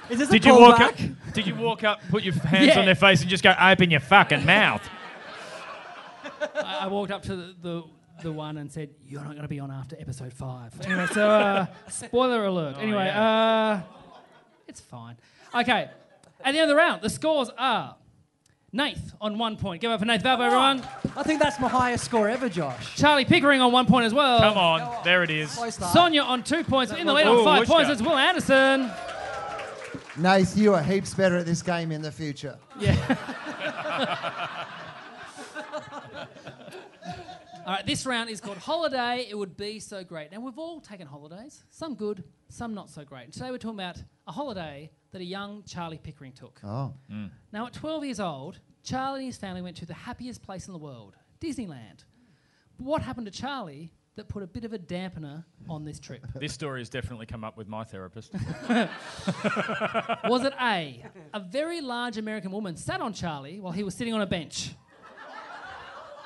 [0.09, 1.11] Is this did a you walk callback?
[1.11, 1.33] up?
[1.33, 2.79] Did you walk up, put your hands Yeah.
[2.79, 4.81] on their face, and just go, "Open your fucking mouth"?
[6.55, 7.83] I, I walked up to the, the
[8.23, 10.73] the one and said, "You're not going to be on after episode five.
[10.85, 12.75] Anyway, so uh, spoiler alert.
[12.77, 13.81] Oh, anyway, yeah.
[13.87, 13.95] uh,
[14.67, 15.15] it's fine.
[15.55, 15.89] Okay,
[16.43, 17.95] at the end of the round, the scores are
[18.73, 19.81] Nath on one point.
[19.81, 20.81] Give up for Nath Valvo, everyone.
[21.17, 22.95] I think that's my highest score ever, Josh.
[22.95, 24.39] Charlie Pickering on one point as well.
[24.39, 25.53] Come on, there it is.
[25.53, 25.91] Close start.
[25.93, 26.93] Sonia on two points.
[26.93, 27.67] In the lead Ooh, on five Wooshka.
[27.67, 28.89] points, it's Will Anderson.
[30.17, 32.57] Nath, you are heaps better at this game in the future.
[37.63, 39.27] All right, this round is called Holiday.
[39.29, 40.31] It would be so great.
[40.31, 43.25] Now, we've all taken holidays, some good, some not so great.
[43.25, 46.59] And Today, we're talking about a holiday that a young Charlie Pickering took.
[46.63, 46.95] Oh.
[47.11, 47.29] Mm.
[47.53, 50.73] Now, at 12 years old, Charlie and his family went to the happiest place in
[50.73, 52.03] the world, Disneyland.
[52.77, 56.25] But what happened to Charlie that put a bit of a dampener on this trip?
[56.39, 58.33] This story has definitely come up with my therapist.
[58.73, 64.15] Was it A, a very large American woman sat on Charlie while he was sitting
[64.15, 64.71] on a bench?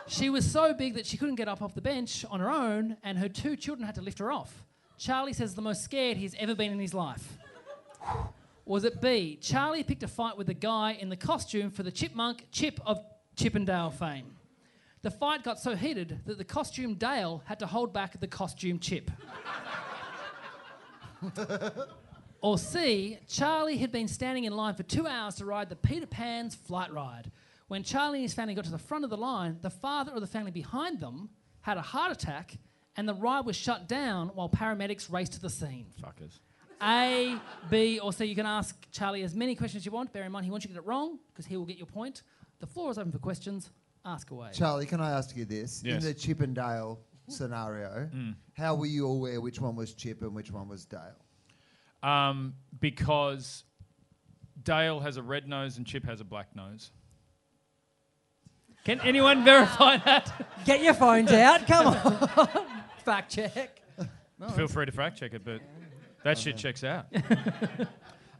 [0.07, 2.97] She was so big that she couldn't get up off the bench on her own,
[3.03, 4.63] and her two children had to lift her off.
[4.97, 7.37] Charlie says the most scared he's ever been in his life.
[8.65, 9.37] Was it B?
[9.41, 13.03] Charlie picked a fight with a guy in the costume for the chipmunk Chip of
[13.35, 14.35] Chippendale fame.
[15.01, 18.79] The fight got so heated that the costume Dale had to hold back the costume
[18.79, 19.11] Chip.
[22.45, 26.05] Or C, Charlie had been standing in line for two hours to ride the Peter
[26.05, 27.31] Pan's flight ride.
[27.67, 30.21] When Charlie and his family got to the front of the line, the father of
[30.21, 31.29] the family behind them
[31.61, 32.57] had a heart attack
[32.95, 35.87] and the ride was shut down while paramedics raced to the scene.
[36.01, 36.39] Fuckers.
[36.81, 37.37] A,
[37.69, 38.25] B, or C.
[38.25, 40.13] You can ask Charlie as many questions as you want.
[40.13, 41.87] Bear in mind, he wants you to get it wrong because he will get your
[41.87, 42.21] point.
[42.59, 43.71] The floor is open for questions.
[44.05, 44.49] Ask away.
[44.53, 45.81] Charlie, can I ask you this?
[45.83, 46.03] Yes.
[46.03, 48.07] In the Chip and Dale scenario,
[48.53, 51.15] how were you aware which one was Chip and which one was Dale?
[52.03, 53.63] Um, because
[54.61, 56.91] Dale has a red nose and Chip has a black nose.
[58.85, 60.31] Can anyone verify that?
[60.65, 61.67] Get your phones out.
[61.67, 62.65] Come on.
[63.03, 63.81] Fact check.
[64.55, 65.59] Feel free to fact check it, but
[66.23, 67.07] that shit checks out.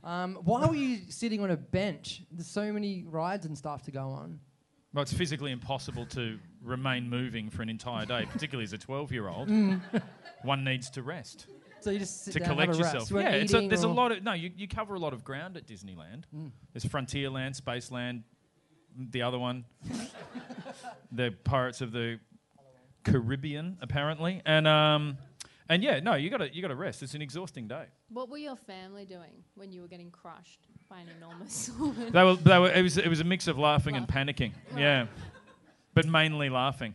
[0.03, 2.21] Um, why were you sitting on a bench?
[2.31, 4.39] There's so many rides and stuff to go on.
[4.93, 9.11] Well, it's physically impossible to remain moving for an entire day, particularly as a 12
[9.11, 9.49] year old.
[10.43, 11.47] One needs to rest,
[11.79, 12.95] So you just sit to down and collect have a yourself.
[13.01, 13.09] rest.
[13.09, 14.21] You weren't Yeah, it's a, eating there's a or- lot of.
[14.23, 16.25] No, you, you cover a lot of ground at Disneyland.
[16.71, 18.21] There's Frontierland, Spaceland,
[18.97, 19.65] the other one,
[21.11, 22.19] the Pirates of the
[23.03, 24.41] Caribbean, apparently.
[24.45, 24.67] And.
[24.67, 25.17] Um,
[25.67, 27.01] and yeah, no, you gotta you gotta rest.
[27.01, 27.85] It's an exhausting day.
[28.09, 32.11] What were your family doing when you were getting crushed by an enormous woman?
[32.11, 34.51] They were, they were, it was it was a mix of laughing and panicking.
[34.77, 35.07] Yeah,
[35.95, 36.93] but mainly laughing.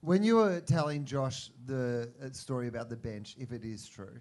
[0.00, 4.18] When you were telling Josh the uh, story about the bench, if it is true,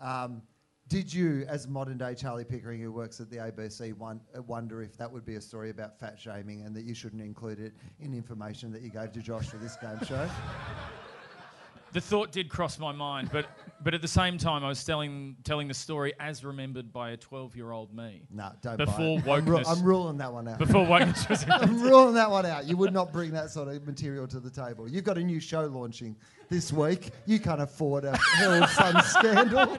[0.00, 0.42] um,
[0.88, 4.96] did you, as modern day Charlie Pickering who works at the ABC, uh, wonder if
[4.98, 8.12] that would be a story about fat shaming and that you shouldn't include it in
[8.12, 10.28] information that you gave to Josh for this game show?
[11.94, 13.46] The thought did cross my mind, but
[13.84, 17.16] but at the same time, I was telling telling the story as remembered by a
[17.16, 18.22] twelve year old me.
[18.32, 19.38] No, don't Before buy it.
[19.38, 19.68] I'm, ru- wokeness.
[19.68, 20.58] I'm ruling that one out.
[20.58, 22.64] Before wokeness was I'm ruling that one out.
[22.64, 24.88] You would not bring that sort of material to the table.
[24.88, 26.16] You've got a new show launching
[26.48, 27.10] this week.
[27.26, 29.78] You can't afford a Herald Sun scandal.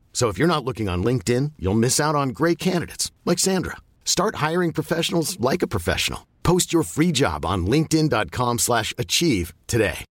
[0.13, 3.77] So if you're not looking on LinkedIn, you'll miss out on great candidates like Sandra.
[4.05, 6.27] Start hiring professionals like a professional.
[6.43, 10.05] Post your free job on linkedin.com/achieve slash achieve today.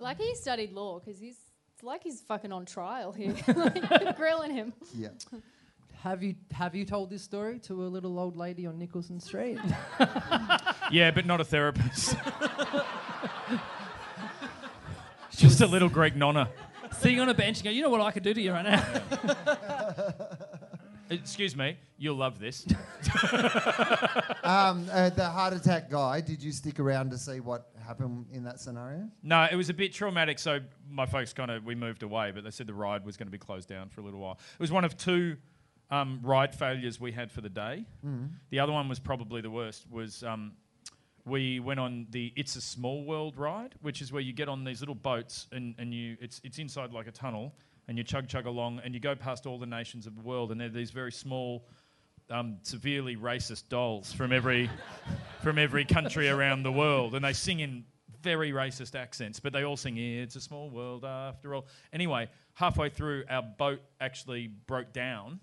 [0.00, 1.38] Like he studied law because he's
[1.74, 4.72] it's like he's fucking on trial here, like, grilling him.
[4.94, 5.08] Yeah.
[6.02, 9.58] Have you have you told this story to a little old lady on Nicholson Street?
[10.90, 12.14] Yeah, but not a therapist.
[15.36, 16.50] Just a little Greek nonna.
[16.98, 18.64] Sitting on a bench and go, you know what I could do to you right
[18.64, 18.82] now?
[21.10, 22.66] Excuse me, you'll love this.
[24.44, 28.44] Um, uh, the heart attack guy, did you stick around to see what happened in
[28.44, 29.08] that scenario?
[29.22, 32.44] No, it was a bit traumatic, so my folks kind of we moved away, but
[32.44, 34.38] they said the ride was going to be closed down for a little while.
[34.52, 35.38] It was one of two
[35.90, 37.86] um, ride failures we had for the day.
[38.50, 39.86] The other one was probably the worst.
[39.90, 40.52] Was um,
[41.26, 44.64] we went on the It's a Small World ride, which is where you get on
[44.64, 47.54] these little boats and, and you it's it's inside like a tunnel
[47.88, 50.52] and you chug chug along and you go past all the nations of the world
[50.52, 51.66] and they're these very small.
[52.30, 54.70] Um, severely racist dolls from every
[55.42, 57.84] from every country around the world, and they sing in
[58.22, 62.88] very racist accents, but they all sing "It's a small world after all." Anyway, halfway
[62.88, 65.38] through, our boat actually broke down,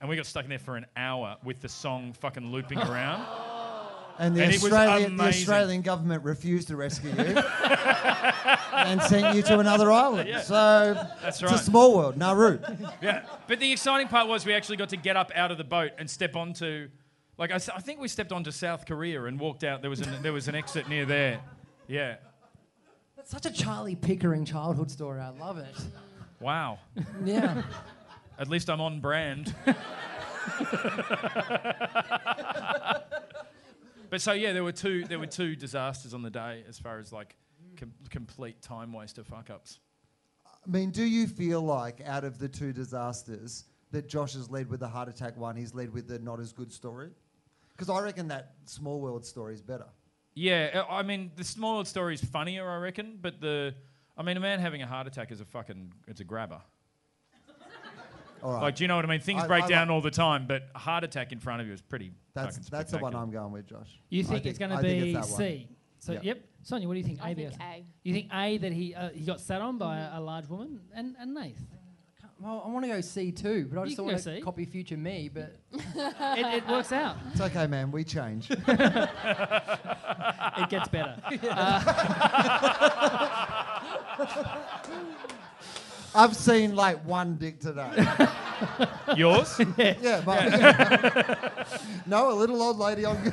[0.00, 3.26] and we got stuck in there for an hour with the song fucking looping around.
[4.18, 5.24] And the, And Australian, the.
[5.24, 7.16] Australian government refused to rescue you
[8.72, 10.28] and sent you to another island.
[10.28, 10.40] Yeah.
[10.40, 12.58] So That's it's a small world, Nauru.
[13.02, 15.64] Yeah, but the exciting part was we actually got to get up out of the
[15.64, 16.88] boat and step onto,
[17.36, 19.82] like I think we stepped onto South Korea and walked out.
[19.82, 21.40] There was an, there was an exit near there.
[21.86, 22.16] Yeah.
[23.16, 25.20] That's such a Charlie Pickering childhood story.
[25.20, 25.74] I love it.
[26.40, 26.78] Wow.
[27.24, 27.62] Yeah.
[28.38, 29.54] At least I'm on brand.
[34.10, 36.98] but so yeah, there were two there were two disasters on the day as far
[36.98, 37.36] as like
[37.76, 39.78] com- complete time waster fuck ups.
[40.46, 44.68] I mean, do you feel like out of the two disasters that Josh has led
[44.68, 47.10] with the heart attack one, he's led with the not as good story?
[47.72, 49.86] Because I reckon that small world story is better.
[50.34, 53.18] Yeah, I I mean the small world story is funnier, I reckon.
[53.20, 53.74] But the,
[54.16, 56.60] I mean, a man having a heart attack is a fucking, it's a grabber.
[58.46, 58.62] All right.
[58.62, 59.20] Like, do you know what I mean?
[59.20, 61.60] Things I- break I down like- all the time, but a heart attack in front
[61.62, 62.12] of you is pretty.
[62.32, 63.24] that's fucking that's the one spectacular.
[63.24, 63.98] I'm going with, Josh.
[64.08, 65.38] You I think, it's going to think be it's that one.
[65.40, 65.68] C?
[65.98, 66.24] So Yep.
[66.24, 66.44] yep.
[66.62, 67.18] Sonia, what do you think?
[67.22, 67.62] I A, B, think or C?
[67.64, 67.84] A.
[68.04, 70.80] You think A that he uh, he got sat on by a, a large woman
[70.94, 71.60] and and Nath?
[72.38, 74.30] Well, I want to go C too, but I You just can don't want go
[74.30, 74.42] to C.
[74.42, 75.28] copy future me.
[75.32, 77.16] But it, it works out.
[77.32, 77.90] It's okay, man.
[77.90, 78.48] We change.
[80.58, 81.16] It gets better.
[86.16, 87.90] I've seen like one dick today.
[89.16, 89.60] Yours?
[89.76, 91.68] yeah, but
[92.06, 93.32] no, a little old lady on.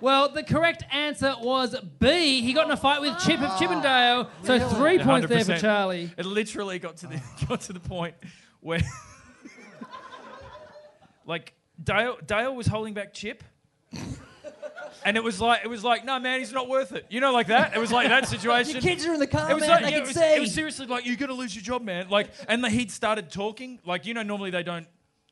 [0.00, 2.40] Well, the correct answer was B.
[2.40, 4.30] He got in a fight with Chip of Chippendale.
[4.30, 5.60] Ah, so three points there for 100%.
[5.60, 6.10] Charlie.
[6.16, 7.44] It literally got to the ah.
[7.46, 8.14] got to the point
[8.60, 8.80] where,
[11.26, 13.44] like Dale Dale was holding back Chip,
[15.04, 17.06] and it was like it was like no man he's not worth it.
[17.10, 17.74] You know like that.
[17.74, 18.72] It was like that situation.
[18.74, 19.70] your kids are in the car, It was man.
[19.70, 20.34] like they yeah, can it was, see.
[20.36, 22.08] it was seriously like you're gonna lose your job, man.
[22.08, 24.86] Like and the, he'd started talking like you know normally they don't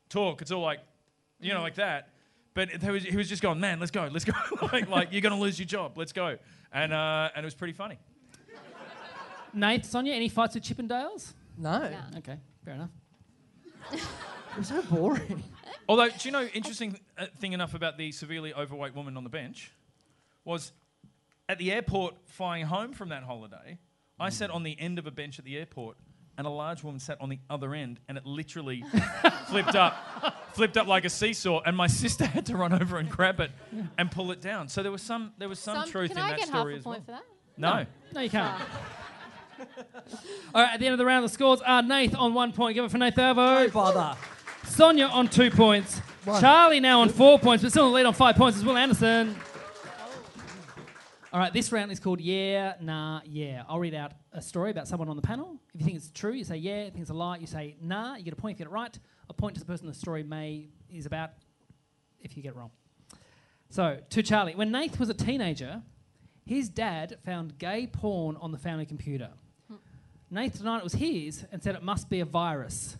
[0.09, 0.43] talk.
[0.43, 0.81] It's all like
[1.41, 2.11] you know like that.
[2.55, 4.33] But there was, he was just going, man, let's go, let's go.
[4.73, 6.39] like, like you're gonna lose your job, let's go.
[6.73, 7.99] And uh, and it was pretty funny.
[9.55, 11.33] Nate, Sonia, any fights with Chippendales?
[11.57, 12.19] no, No.
[12.19, 12.91] Okay, fair enough.
[14.59, 15.43] it's so boring.
[15.89, 19.31] Although, do you know interesting uh, thing enough about the severely overweight woman on the
[19.31, 19.73] bench
[20.45, 20.73] was
[21.49, 23.79] at the airport flying home from that holiday.
[24.21, 25.97] I sat on the end of a bench at the airport,
[26.37, 28.83] and a large woman sat on the other end, and it literally
[29.49, 29.95] flipped up,
[30.55, 31.61] flipped up like a seesaw.
[31.65, 33.51] And my sister had to run over and grab it
[33.97, 34.69] and pull it down.
[34.69, 36.77] So there was some, there was some, Some- truth in I that get story half
[36.77, 37.01] a as well.
[37.01, 37.23] for that?
[37.57, 37.87] No.
[38.13, 38.61] No, you can't.
[40.55, 42.75] All right, at the end of the round, the scores are Nath on one point.
[42.75, 43.61] Give it for Nath Valvo.
[43.63, 44.17] Don't bother.
[44.69, 46.01] Sonia on two points.
[46.41, 48.77] Charlie now on four points, but still in the lead on five points is Will
[48.77, 49.35] Anderson.
[51.33, 53.65] All right, this round is called Yeah, Nah, Yeah.
[53.69, 55.61] I'll read out a story about someone on the panel.
[55.75, 56.81] If you think it's true, you say yeah.
[56.81, 58.17] If you think it's a lie, you say nah.
[58.17, 58.99] You get a point if you get it right.
[59.29, 61.31] A point to the person the story may is about
[62.21, 62.71] if you get it wrong.
[63.71, 64.55] So, to Charlie.
[64.55, 65.83] When Nath was a teenager,
[66.47, 69.29] his dad found gay porn on the family computer.
[69.69, 69.77] Hmm.
[70.31, 72.97] Nath denied it was his and said it must be a virus.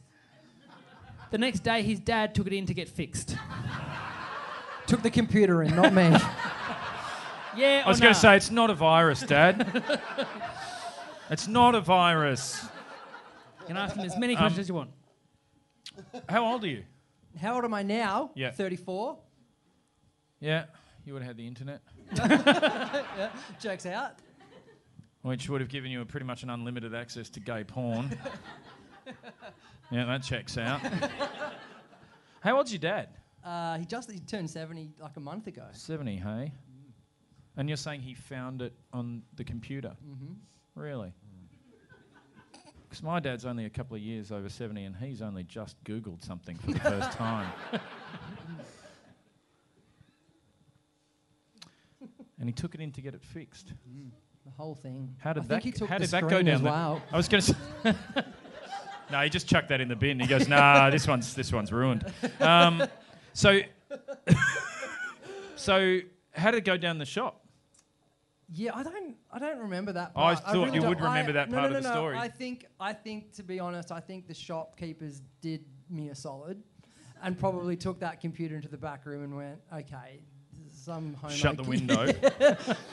[1.31, 3.37] The next day, his dad took it in to get fixed.
[4.87, 6.17] Took the computer in, not me.
[7.57, 9.83] Yeah I was or going to say it's not a virus, Dad.
[11.31, 12.63] it's not a virus.
[13.63, 14.91] You can ask him as many Um, questions as you want.
[16.29, 16.85] How old are you?
[17.41, 18.31] How old am I now?
[18.37, 18.53] Yeah.
[18.53, 19.19] 34.
[20.39, 20.67] Yeah,
[21.05, 21.81] you would have had the internet,
[22.15, 23.31] yeah.
[23.59, 24.13] Jokes out.
[25.23, 28.17] which would have given you a pretty much an unlimited access to gay porn.
[29.91, 30.81] Yeah, that checks out.
[32.41, 33.09] How old's your dad?
[33.45, 35.65] Uh, he just he turned 70 like a month ago.
[35.73, 36.53] 70, hey?
[37.57, 39.97] And you're saying he found it on the computer?
[40.07, 40.37] Mhm.
[40.75, 41.13] Really?
[42.89, 46.25] Because my dad's only a couple of years over 70 and he's only just Googled
[46.25, 47.53] something for the first time.
[52.39, 53.73] and he took it in to get it fixed.
[54.47, 55.15] The whole thing.
[55.19, 56.71] How did I that, think he took how the did that go down as there?
[56.73, 57.03] well.
[57.13, 57.95] I was going to say.
[59.11, 60.21] No, he just chucked that in the bin.
[60.21, 62.05] He goes, nah, this one's, this one's ruined.
[62.41, 62.85] Um,
[63.33, 63.61] so,
[65.57, 66.01] so,
[66.33, 67.45] how did it go down the shop?
[68.51, 70.13] Yeah, I don't, I don't remember that.
[70.17, 70.45] I Part.
[70.45, 72.01] thought really you don't- would remember that no, part no, of the no, no.
[72.01, 72.17] story.
[72.17, 76.63] I think, I think, to be honest, I think the shopkeepers did me a solid,
[77.23, 80.23] and probably took that computer into the back room and went, okay,
[80.89, 82.13] some homo Shut the kid- window.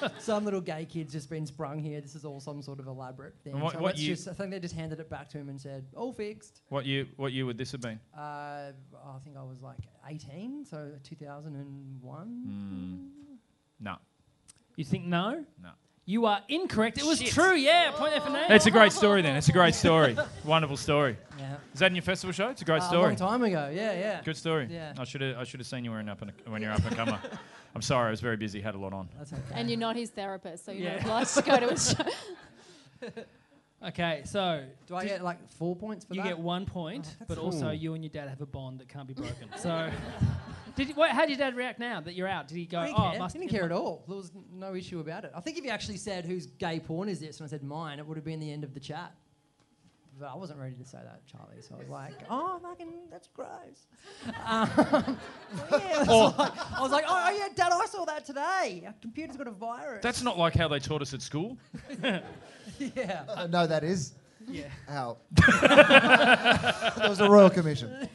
[0.20, 2.02] some little gay kid's just been sprung here.
[2.02, 3.54] This is all some sort of elaborate thing.
[3.54, 5.38] And what- so what let's year- just, I think they just handed it back to
[5.38, 6.62] him and said, all fixed.
[6.70, 8.00] What year, what year would this have been?
[8.16, 9.78] Uh, I think I was like
[10.08, 13.12] 18, so 2001.
[13.80, 13.96] No.
[14.76, 15.46] You think no?
[15.62, 15.70] No.
[16.08, 17.00] You are incorrect.
[17.00, 17.32] It was Shit.
[17.34, 17.56] true.
[17.56, 18.52] Yeah, point there for Nate.
[18.52, 19.36] It's a great story then.
[19.38, 20.16] It's a great story.
[20.46, 21.18] Wonderful story.
[21.40, 21.56] Yeah.
[21.74, 22.50] Is that in your festival show?
[22.50, 23.06] It's a great Uh, story.
[23.06, 24.22] A long time ago, yeah, yeah.
[24.24, 24.68] Good story.
[24.70, 24.94] Yeah.
[25.00, 26.96] I should have I should have seen you when, up and, when you're up and
[26.96, 27.20] comer.
[27.76, 29.10] I'm sorry, I was very busy, had a lot on.
[29.18, 29.42] That's okay.
[29.54, 30.94] And you're not his therapist, so you're Yeah.
[30.96, 31.90] not obliged to go to his
[33.04, 33.10] show.
[33.86, 36.30] Okay, so Do I get like four points for you that?
[36.30, 38.80] You get one point, Oh, but that's- also you and your dad have a bond
[38.80, 39.50] that can't be broken.
[39.58, 39.92] So,
[40.76, 42.48] did you, what, how did your dad react now that you're out?
[42.48, 43.20] Did he go, I "Oh, care.
[43.20, 44.04] must didn't care at all.
[44.08, 45.32] There was n- no issue about it.
[45.36, 48.00] I think if you actually said whose gay porn is this, and I said mine,
[48.00, 49.14] it would have been the end of the chat.
[50.18, 51.62] But I wasn't ready to say that, Charlie.
[51.62, 53.50] So I was like, "Oh, fucking, that's gross."
[54.46, 54.70] Um,
[55.70, 58.84] so yeah, I was, like, I was like, "Oh, yeah, Dad, I saw that today.
[58.86, 61.58] Our computer's got a virus." That's not like how they taught us at school.
[62.02, 63.24] yeah.
[63.28, 64.14] Uh, no, that is
[64.48, 64.64] Yeah.
[64.88, 65.18] how.
[67.00, 68.08] there was a royal commission.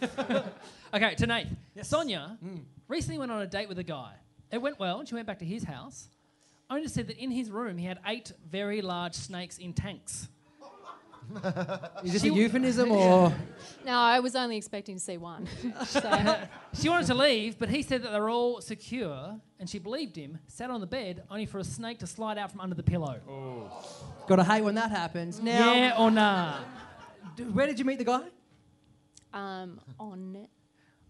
[0.94, 1.46] Okay, to Nate.
[1.82, 2.38] Sonia
[2.88, 4.12] recently went on a date with a guy.
[4.50, 6.08] It went well, and she went back to his house.
[6.68, 10.28] Only to say that in his room he had eight very large snakes in tanks.
[12.04, 13.32] Is this a euphemism or?
[13.86, 15.48] No, I was only expecting to see one.
[15.86, 16.36] so,
[16.74, 20.38] She wanted to leave, but he said that they're all secure, and she believed him.
[20.48, 23.20] Sat on the bed, only for a snake to slide out from under the pillow.
[24.28, 25.40] Gotta hate when that happens.
[25.40, 26.58] Now, yeah or nah?
[27.36, 28.22] d- where did you meet the guy?
[29.32, 30.46] um, on,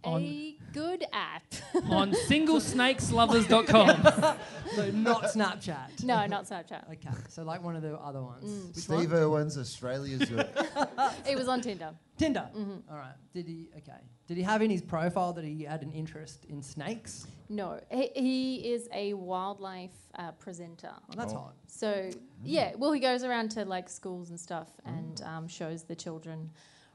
[0.04, 1.42] On- a good app.
[1.90, 4.36] on singlesnakeslovers.com.
[4.76, 6.04] So not Snapchat.
[6.04, 6.92] no, not Snapchat.
[6.92, 8.44] Okay, so like one of the other ones.
[8.44, 8.68] Mm.
[8.68, 9.20] Which Steve one?
[9.20, 10.30] Irwin's Australia's.
[11.28, 11.90] It was on Tinder.
[12.16, 12.48] Tinder.
[12.56, 12.88] Mm-hmm.
[12.88, 13.16] All right.
[13.32, 13.68] Did he?
[13.78, 13.98] Okay.
[14.28, 17.26] Did he have in his profile that he had an interest in snakes?
[17.48, 20.92] No, he, he is a wildlife uh, presenter.
[20.92, 21.38] Oh, that's oh.
[21.38, 21.54] hot.
[21.66, 22.14] So mm.
[22.44, 24.96] yeah, well, he goes around to like schools and stuff mm.
[24.96, 26.48] and um, shows the children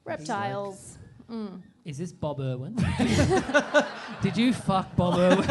[0.06, 0.98] reptiles.
[1.86, 2.76] Is this Bob Irwin?
[4.24, 5.48] Did you fuck Bob Irwin?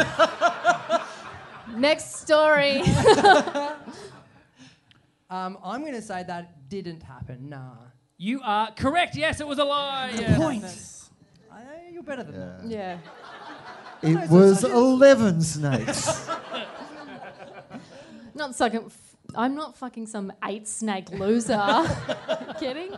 [1.80, 2.82] Next story.
[5.30, 7.48] Um, I'm going to say that didn't happen.
[7.48, 7.72] Nah.
[8.18, 9.16] You are correct.
[9.16, 10.12] Yes, it was a lie.
[10.14, 10.36] Yeah.
[10.36, 10.64] point.
[11.50, 12.60] I, you're better than that.
[12.68, 12.98] yeah.
[14.02, 16.28] it was 11 snakes.
[18.34, 18.84] Not sucking.
[18.86, 21.58] F- I'm not fucking some eight snake loser.
[22.60, 22.94] Kidding?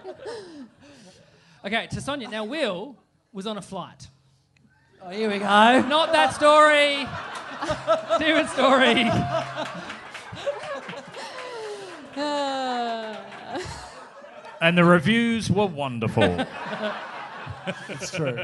[1.65, 2.29] Okay, to Sonia.
[2.29, 2.97] Now, Will
[3.37, 4.09] was on a flight.
[5.03, 5.45] Oh, here we go.
[5.45, 7.07] Not that story.
[8.19, 9.05] Different story.
[14.59, 16.25] And the reviews were wonderful.
[17.91, 18.43] it's true.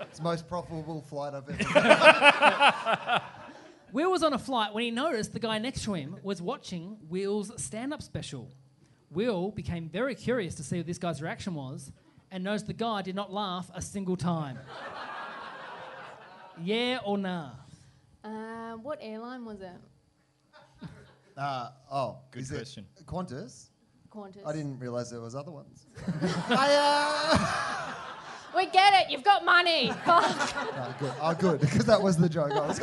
[0.00, 3.22] It's the most profitable flight I've ever
[3.92, 6.98] Will was on a flight when he noticed the guy next to him was watching
[7.08, 8.50] Will's stand up special.
[9.12, 11.92] Will became very curious to see what this guy's reaction was
[12.34, 14.58] and noticed the guy did not laugh a single time.
[16.64, 17.50] yeah or nah?
[18.24, 19.70] uh, what airline was it?
[21.36, 22.86] Uh, oh, Good is question.
[22.96, 23.70] It Qantas?
[24.08, 24.46] Qantas.
[24.46, 25.84] I didn't realise there was other ones.
[26.48, 26.76] I,
[28.54, 28.56] uh...
[28.56, 29.10] We get it.
[29.10, 29.88] You've got money.
[30.06, 31.12] No, good.
[31.20, 32.52] Oh, good, because that was the joke.
[32.52, 32.80] I was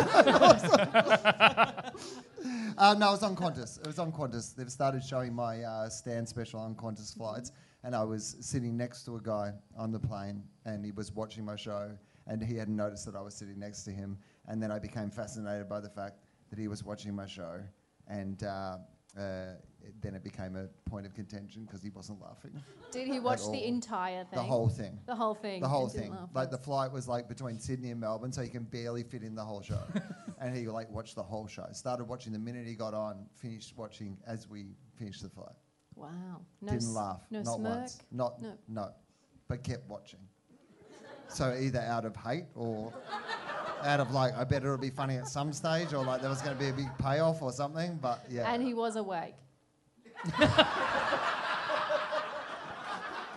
[2.78, 3.80] uh, no, it was on Qantas.
[3.80, 4.54] It was on Qantas.
[4.54, 9.04] They've started showing my uh, stand special on Qantas flights, and I was sitting next
[9.06, 11.92] to a guy on the plane, and he was watching my show,
[12.28, 14.18] and he hadn't noticed that I was sitting next to him,
[14.48, 16.20] and then I became fascinated by the fact
[16.50, 17.60] that he was watching my show,
[18.08, 18.78] and uh,
[19.18, 19.22] uh,
[19.84, 22.52] it- then it became a point of contention because he wasn't laughing.
[22.92, 24.38] Did he watch the entire thing?
[24.38, 25.00] The whole thing.
[25.08, 25.62] The whole thing.
[25.62, 26.16] The whole thing.
[26.36, 29.34] Like the flight was like between Sydney and Melbourne, so he can barely fit in
[29.34, 29.82] the whole show.
[30.40, 31.66] and he like watched the whole show.
[31.72, 33.26] Started watching the minute he got on.
[33.38, 34.68] Finished watching as we
[34.98, 35.56] finished the flight.
[35.96, 36.42] Wow.
[36.62, 37.22] No Didn't laugh.
[37.30, 37.78] No not smirk.
[37.78, 38.00] once.
[38.12, 38.58] Not No.
[38.68, 38.90] no.
[39.48, 40.20] But kept watching.
[41.28, 42.92] So either out of hate or
[43.84, 46.42] out of like I bet it'll be funny at some stage or like there was
[46.42, 47.98] going to be a big payoff or something.
[48.02, 48.52] But yeah.
[48.52, 49.36] And he was awake.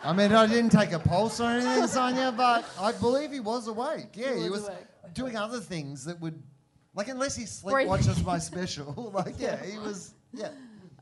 [0.05, 3.69] I mean, I didn't take a pulse or anything, Sonia, but I believe he was
[3.69, 4.09] awake.
[4.15, 5.15] Yeah, he was was, awake.
[5.15, 6.43] doing other things that would,
[6.95, 10.51] like, unless he sleep watches my special, like, yeah, he was, yeah.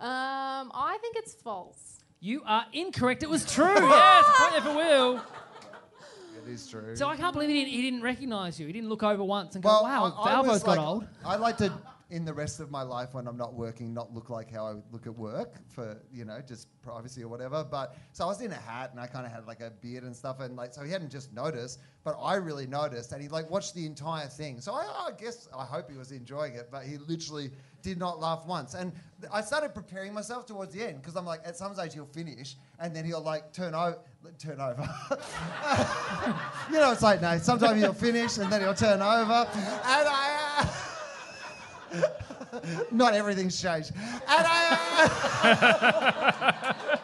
[0.03, 2.01] Um, I think it's false.
[2.19, 3.23] You are incorrect.
[3.23, 3.67] It was true.
[3.73, 5.23] yes, point there for Will.
[6.45, 6.97] It is true.
[6.97, 8.67] So I can't believe he didn't, he didn't recognise you.
[8.67, 11.07] He didn't look over once and go, wow, I, I Valvo's was got like, old.
[11.25, 11.73] I like to,
[12.11, 14.75] in the rest of my life when I'm not working, not look like how I
[14.91, 17.63] look at work for, you know, just privacy or whatever.
[17.63, 20.03] But so I was in a hat and I kind of had like a beard
[20.03, 20.41] and stuff.
[20.41, 23.13] And like, so he hadn't just noticed, but I really noticed.
[23.13, 24.61] And he like watched the entire thing.
[24.61, 28.21] So I, I guess, I hope he was enjoying it, but he literally did not
[28.21, 28.75] laugh once.
[28.75, 28.93] And
[29.33, 32.57] I started preparing myself towards the end because I'm like, at some stage he'll finish
[32.79, 33.99] and then he'll like turn over,
[34.39, 34.83] turn over.
[36.71, 39.49] you know, it's like, no, sometimes he'll finish and then he'll turn over.
[39.53, 40.67] And I,
[41.93, 42.03] uh,
[42.91, 43.93] not everything's changed.
[43.95, 44.79] And I.
[45.45, 46.99] uh,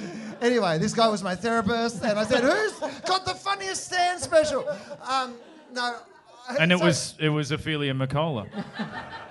[0.40, 2.72] anyway, this guy was my therapist, and I said, "Who's
[3.02, 4.68] got the funniest stand special?"
[5.08, 5.34] Um,
[5.72, 5.96] no.
[6.58, 8.48] And it so- was it was Ophelia McCullough.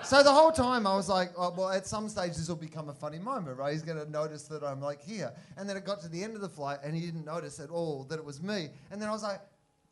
[0.04, 2.90] so the whole time I was like, oh, well, at some stage this will become
[2.90, 3.74] a funny moment, right?
[3.74, 5.32] He's going to notice that I'm like here.
[5.58, 7.70] And then it got to the end of the flight and he didn't notice at
[7.70, 8.70] all that it was me.
[8.92, 9.42] And then I was like,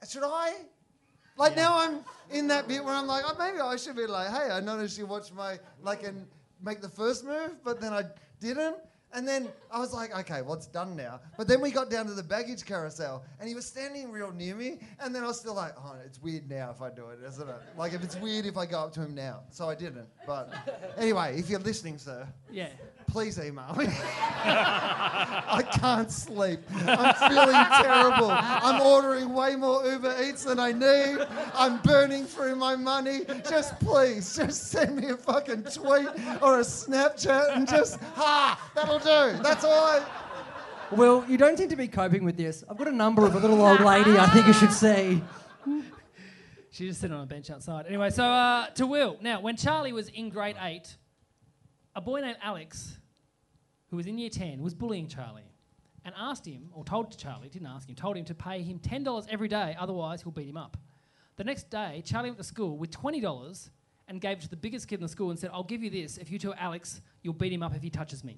[0.10, 0.54] should I?
[1.38, 2.00] Like now I'm
[2.32, 4.98] in that bit where I'm like, oh, maybe I should be like, hey, I noticed
[4.98, 6.26] you watched my, like, and
[6.64, 8.04] make the first move, but then I
[8.40, 8.78] didn't.
[9.18, 11.20] And then I was like, okay, well, done now.
[11.38, 14.54] But then we got down to the baggage carousel, and he was standing real near
[14.54, 14.78] me.
[15.00, 17.50] And then I was still like, oh, it's weird now if I do it, isn't
[17.50, 17.56] it?
[17.76, 19.40] Like, if it's weird if I go up to him now.
[19.50, 20.08] So I didn't.
[20.28, 20.54] But
[20.98, 22.70] anyway, if you're listening, sir, Yeah.
[23.08, 23.88] Please email me.
[23.90, 26.60] I can't sleep.
[26.86, 28.30] I'm feeling terrible.
[28.32, 31.26] I'm ordering way more Uber Eats than I need.
[31.54, 33.22] I'm burning through my money.
[33.50, 36.08] Just please, just send me a fucking tweet
[36.42, 39.42] or a Snapchat and just, ha, that'll do.
[39.42, 40.06] That's all I.
[40.92, 42.64] Well, you don't seem to be coping with this.
[42.70, 45.22] I've got a number of a little old lady I think you should see.
[46.72, 47.88] She's just sitting on a bench outside.
[47.88, 49.18] Anyway, so uh, to Will.
[49.22, 50.96] Now, when Charlie was in grade eight,
[51.98, 52.96] a boy named Alex,
[53.90, 55.52] who was in year 10, was bullying Charlie
[56.06, 59.28] and asked him, or told Charlie, didn't ask him, told him to pay him $10
[59.32, 60.78] every day, otherwise he'll beat him up.
[61.38, 63.70] The next day, Charlie went to school with $20
[64.08, 65.90] and gave it to the biggest kid in the school and said, I'll give you
[65.90, 66.18] this.
[66.18, 68.38] If you tell Alex, you'll beat him up if he touches me.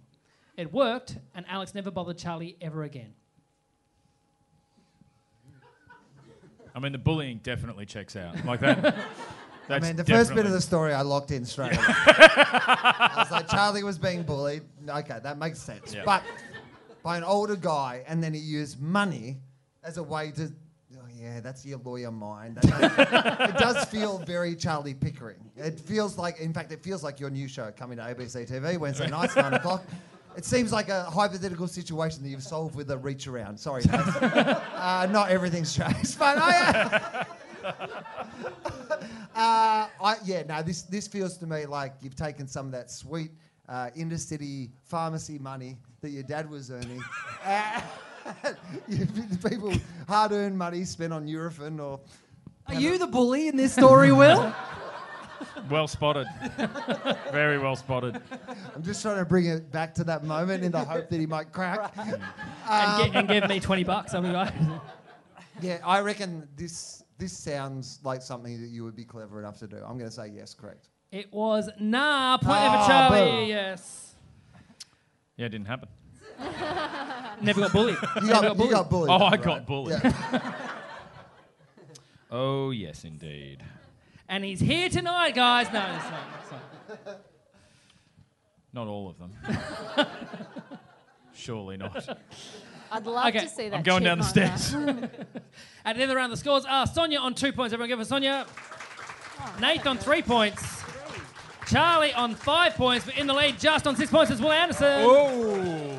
[0.55, 3.13] It worked, and Alex never bothered Charlie ever again.
[6.73, 8.45] I mean, the bullying definitely checks out.
[8.45, 8.95] Like that.
[9.69, 11.85] I mean, the first bit of the story I locked in straight away.
[11.87, 14.63] I was like, Charlie was being bullied.
[14.87, 15.93] Okay, that makes sense.
[15.93, 16.03] Yeah.
[16.05, 16.23] But
[17.03, 19.37] by an older guy, and then he used money
[19.83, 20.51] as a way to.
[20.95, 22.59] Oh, yeah, that's your lawyer mind.
[22.63, 25.51] It does feel very Charlie Pickering.
[25.55, 28.77] It feels like, in fact, it feels like your new show coming to ABC TV
[28.77, 29.83] Wednesday nights, 9 o'clock.
[30.35, 33.59] It seems like a hypothetical situation that you've solved with a reach around.
[33.59, 36.17] Sorry, uh, not everything's changed.
[36.17, 36.81] But I.
[36.81, 37.23] Uh,
[39.35, 43.31] I, yeah, no, this, this feels to me like you've taken some of that sweet
[43.67, 47.01] uh, intercity pharmacy money that your dad was earning.
[48.43, 48.53] uh,
[49.49, 49.73] people
[50.07, 51.99] hard earned money spent on Nurofen or.
[52.67, 54.53] Are you the bully in this story, Will?
[55.69, 56.27] Well spotted.
[57.31, 58.21] Very well spotted.
[58.75, 61.25] I'm just trying to bring it back to that moment in the hope that he
[61.25, 61.91] might crack.
[61.97, 64.13] and, gi- and give me 20 bucks.
[64.13, 64.53] I mean, right?
[65.61, 69.67] Yeah, I reckon this this sounds like something that you would be clever enough to
[69.67, 69.75] do.
[69.77, 70.89] I'm going to say yes, correct.
[71.11, 72.37] It was nah.
[72.37, 73.31] Point there Ah, for Charlie.
[73.45, 73.47] boo.
[73.49, 74.15] Yes.
[75.37, 75.89] Yeah, it didn't happen.
[77.41, 77.97] Never got bullied.
[78.21, 79.09] You Never got, you got bullied.
[79.11, 79.41] Oh, I right?
[79.41, 79.99] got bullied.
[80.03, 80.51] Yeah.
[82.31, 83.63] Oh, yes, indeed.
[84.27, 85.65] And he's here tonight, guys.
[85.73, 86.21] No, it's not.
[86.43, 87.21] It's not.
[88.71, 89.33] Not all of them.
[91.33, 92.07] Surely not.
[92.91, 93.77] I'd love Okay, to see that.
[93.77, 94.75] I'm going down the chipmunk stairs.
[95.85, 97.73] At the other round, the scores are Sonia on two points.
[97.73, 98.45] Everyone give us Sonia.
[99.39, 100.83] Oh, Nate on three points.
[101.67, 105.03] Charlie on five points, but in the lead just on six points is Will Anderson.
[105.05, 105.97] Oh.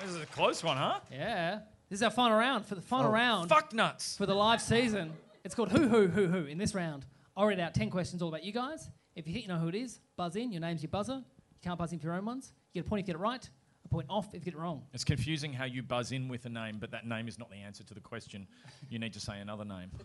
[0.00, 1.00] This is a close one, huh?
[1.10, 1.60] Yeah.
[1.88, 4.16] This is our final round for the final oh, round Fuck nuts.
[4.16, 5.12] for the live season.
[5.44, 6.44] It's called Who Who Who Who.
[6.44, 7.04] In this round,
[7.36, 8.88] I'll read out 10 questions all about you guys.
[9.16, 10.52] If you think you know who it is, buzz in.
[10.52, 11.14] Your name's your buzzer.
[11.14, 12.52] You can't buzz in for your own ones.
[12.72, 13.59] You get a point if you get it right, a
[13.90, 14.82] point off if you get it wrong.
[14.94, 17.56] It's confusing how you buzz in with a name, but that name is not the
[17.56, 18.46] answer to the question.
[18.88, 19.90] You need to say another name.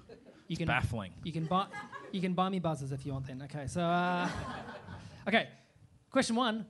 [0.47, 1.11] You It's can baffling.
[1.23, 1.65] You can buy
[2.11, 3.25] you can buy me buzzers if you want.
[3.25, 3.65] Then okay.
[3.65, 4.29] So uh,
[5.27, 5.47] okay,
[6.11, 6.67] question one: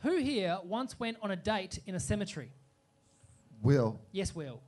[0.00, 2.50] Who here once went on a date in a cemetery?
[3.62, 4.58] Will Yes, Will.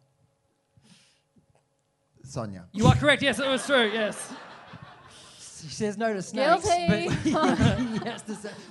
[2.22, 2.66] Sonia.
[2.72, 3.22] You are correct.
[3.22, 3.90] Yes, it was true.
[3.92, 4.32] Yes.
[5.60, 6.64] She says no to snakes.
[6.64, 7.08] Guilty.
[7.32, 8.22] But yes,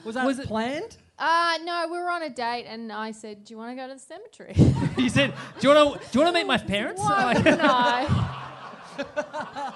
[0.06, 0.96] was that Was it- planned?
[1.20, 3.88] Uh, no, we were on a date, and I said, "Do you want to go
[3.88, 4.56] to the cemetery?"
[4.98, 6.08] you said, "Do you want to?
[6.12, 7.36] Do you want to meet my parents?" What?
[7.36, 7.54] Like, no,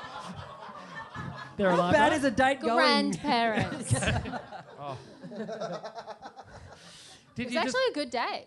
[1.57, 1.93] They're How alive.
[1.93, 2.17] bad right?
[2.17, 2.75] is a date going?
[2.75, 3.93] grandparents.
[3.93, 4.01] it
[7.35, 8.45] Did was you actually a good date.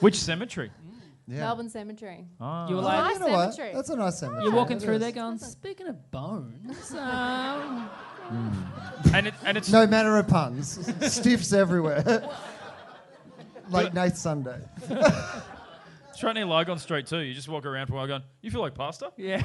[0.00, 0.70] Which cemetery?
[1.26, 1.40] Yeah.
[1.40, 2.26] Melbourne Cemetery.
[2.40, 2.66] Ah.
[2.68, 3.56] you were Oh, like, nice You know what?
[3.74, 4.44] That's a nice cemetery.
[4.44, 7.88] you're walking It through there, going, "Speaking of bones, um,
[8.30, 9.14] Mm.
[9.14, 10.78] and it, and it's No matter of puns.
[11.12, 12.02] Stiffs everywhere.
[13.70, 14.58] Late night Sunday.
[14.88, 17.18] it's right near Lygon Street too.
[17.18, 19.12] You just walk around for a while going, "You feel like pasta?
[19.16, 19.42] yeah."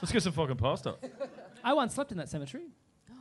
[0.00, 0.96] Let's get some fucking pasta."
[1.64, 2.68] I once slept in that cemetery.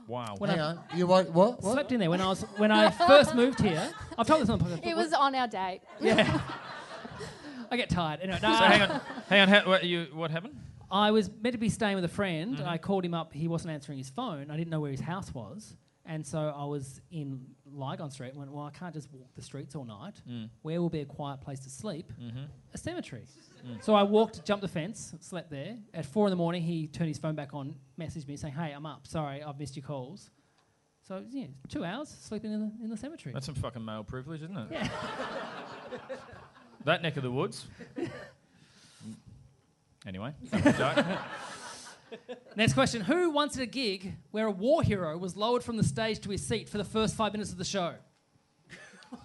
[0.08, 0.36] Wow.
[0.38, 0.80] When Hang I on.
[0.96, 1.30] You what?
[1.32, 1.62] What?
[1.62, 1.74] what?
[1.74, 3.92] slept in there when I was when I first moved here.
[4.18, 4.86] I've told this on the podcast.
[4.88, 5.82] It was on our date.
[6.02, 6.42] yeah.
[7.72, 8.22] I get tired.
[8.22, 9.48] Anyway, no, So hang on, hang on.
[9.48, 10.56] How, what, you, what happened?
[10.92, 12.58] I was meant to be staying with a friend.
[12.58, 12.68] Mm-hmm.
[12.68, 13.34] I called him up.
[13.34, 14.50] He wasn't answering his phone.
[14.50, 15.76] I didn't know where his house was.
[16.06, 19.44] And so I was in Lygon Street and went, well, I can't just walk the
[19.44, 20.16] streets all night.
[20.28, 20.50] Mm.
[20.64, 22.12] Where will be a quiet place to sleep?
[22.20, 22.46] Mm-hmm.
[22.74, 23.28] A cemetery.
[23.64, 23.84] Mm.
[23.84, 25.78] So I walked, jumped the fence, slept there.
[25.94, 28.72] At four in the morning, he turned his phone back on, messaged me saying, hey,
[28.72, 29.06] I'm up.
[29.06, 30.32] Sorry, I've missed your calls.
[31.08, 33.34] So, yeah, two hours sleeping in the, in the cemetery.
[33.34, 34.68] That's some fucking male privilege, isn't it?
[34.72, 34.88] Yeah.
[36.86, 37.68] that neck of the woods.
[40.10, 40.34] anyway.
[42.56, 43.02] Next question.
[43.02, 46.32] Who once at a gig where a war hero was lowered from the stage to
[46.32, 47.94] his seat for the first five minutes of the show?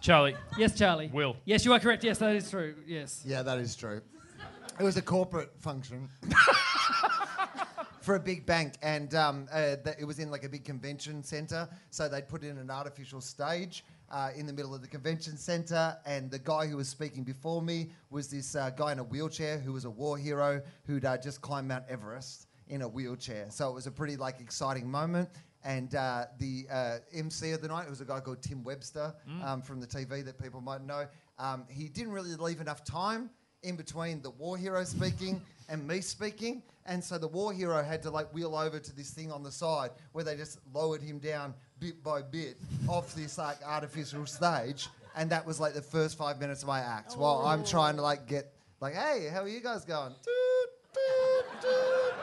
[0.01, 0.37] Charlie.
[0.59, 1.11] Yes, Charlie.
[1.13, 1.37] Will.
[1.47, 2.05] Yes, you are correct.
[2.05, 2.75] Yes, that is true.
[2.87, 3.23] Yes.
[3.27, 4.03] Yeah, that is true.
[4.79, 6.09] It was a corporate function
[8.01, 11.23] for a big bank, and um, uh, th- it was in like a big convention
[11.23, 11.69] center.
[11.91, 15.97] So they'd put in an artificial stage uh, in the middle of the convention center,
[16.07, 19.59] and the guy who was speaking before me was this uh, guy in a wheelchair
[19.59, 23.47] who was a war hero who'd uh, just climbed Mount Everest in a wheelchair.
[23.51, 25.29] So it was a pretty like exciting moment.
[25.65, 29.63] And uh, the uh, MC of the night was a guy called Tim Webster um,
[29.63, 31.07] from the TV that people might know.
[31.39, 33.31] Um, he didn't really leave enough time
[33.65, 36.63] in between the war hero speaking and me speaking.
[36.87, 39.51] And so the war hero had to like wheel over to this thing on the
[39.51, 42.57] side where they just lowered him down bit by bit
[42.89, 44.89] off this like artificial stage.
[45.17, 47.67] And that was like the first five minutes of my act while I'm oh.
[47.67, 50.13] trying to like get like, hey, how are you guys going?
[50.23, 52.14] Toot, toot, toot, toot.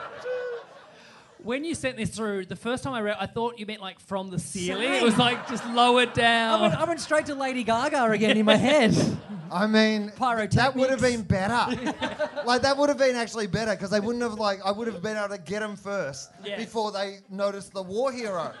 [1.44, 3.98] When you sent this through, the first time I read, I thought you meant like
[4.00, 4.92] from the ceiling.
[4.92, 6.72] It was like just lowered I went, down.
[6.72, 8.94] I went straight to Lady Gaga again in my head.
[9.52, 11.92] I mean, that would have been better.
[12.46, 15.02] like that would have been actually better because they wouldn't have like I would have
[15.02, 16.56] been able to get them first Yeah.
[16.56, 18.52] before they noticed the war hero.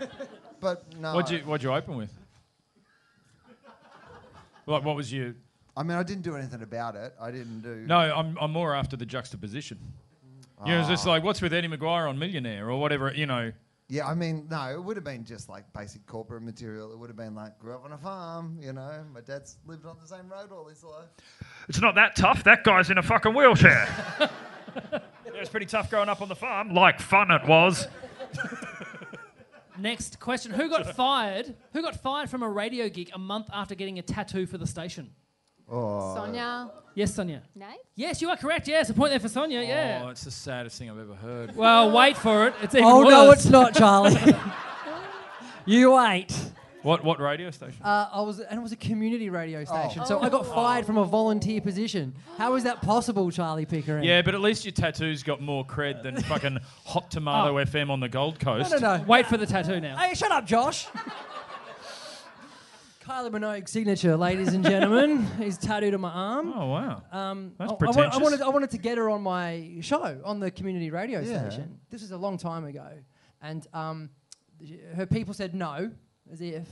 [0.60, 1.14] But no.
[1.14, 2.12] What'd you What'd you open with?
[4.66, 5.34] Like, what was you?
[5.76, 7.14] I mean, I didn't do anything about it.
[7.20, 7.84] I didn't do.
[7.86, 9.78] No, I'm I'm more after the juxtaposition.
[10.66, 11.10] You know, it's just ah.
[11.10, 13.12] like what's with Eddie McGuire on Millionaire or whatever.
[13.12, 13.52] You know,
[13.88, 16.92] Yeah, I mean, no, it would have been just like basic corporate material.
[16.92, 19.86] It would have been like, grew up on a farm, you know, my dad's lived
[19.86, 21.08] on the same road all his life.
[21.68, 22.44] it's not that tough.
[22.44, 23.88] That guy's in a fucking wheelchair.
[25.26, 26.74] it was pretty tough growing up on the farm.
[26.74, 27.88] Like fun it was.
[29.78, 31.54] Next question: Who got fired?
[31.72, 34.66] Who got fired from a radio gig a month after getting a tattoo for the
[34.66, 35.10] station?
[35.72, 36.14] Oh.
[36.14, 36.70] Sonia.
[36.94, 37.42] Yes, Sonia.
[37.54, 37.78] Nate?
[37.96, 38.68] Yes, you are correct.
[38.68, 39.60] Yes, a point there for Sonia.
[39.60, 40.10] Oh, Yeah.
[40.10, 41.56] it's the saddest thing I've ever heard.
[41.56, 42.54] Well, wait for it.
[42.62, 43.10] It's even oh worse.
[43.10, 44.14] no, it's not, Charlie.
[45.66, 46.38] you wait.
[46.82, 47.80] What what radio station?
[47.82, 50.30] Uh, I was, and it was a community radio station, so I Oh.
[50.30, 52.12] got fired from a volunteer position.
[52.36, 54.02] How is that possible, Charlie Pickering?
[54.02, 57.64] Yeah, but at least your tattoos got more cred than fucking Hot Tomato Oh.
[57.64, 58.72] FM on the Gold No, Coast.
[58.72, 59.04] no, no.
[59.04, 59.96] Wait for the tattoo now.
[59.96, 60.88] Hey, shut up, Josh.
[63.12, 66.50] Kylie Minogue signature, ladies and gentlemen, is tattooed on my arm.
[66.56, 67.02] Oh wow.
[67.12, 68.20] Um, That's I, I, I pretentious.
[68.20, 71.50] wanted, I wanted to get her on my show on the community radio Yeah.
[71.50, 71.78] station.
[71.90, 72.88] This was a long time ago,
[73.42, 74.08] and um,
[74.96, 75.90] her people said no,
[76.32, 76.66] as if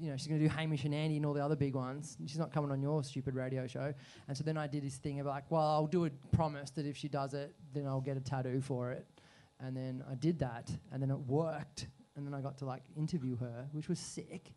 [0.00, 2.16] you know she's going to do Hamish and Andy and all the other big ones.
[2.26, 3.94] She's not coming on your stupid radio show.
[4.26, 6.86] And so then I did this thing of like, well, I'll do a promise that
[6.86, 9.06] if she does it, then I'll get a tattoo for it.
[9.60, 11.86] And then I did that, and then it worked.
[12.16, 14.52] And then I got to like interview her, which was sick.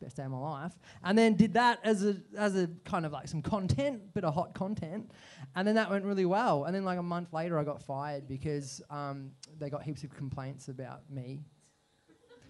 [0.00, 0.72] Best day of my life.
[1.04, 4.34] And then did that as a as a kind of like some content, bit of
[4.34, 5.10] hot content,
[5.54, 6.64] and then that went really well.
[6.64, 10.14] And then like a month later, I got fired because um, they got heaps of
[10.14, 11.40] complaints about me.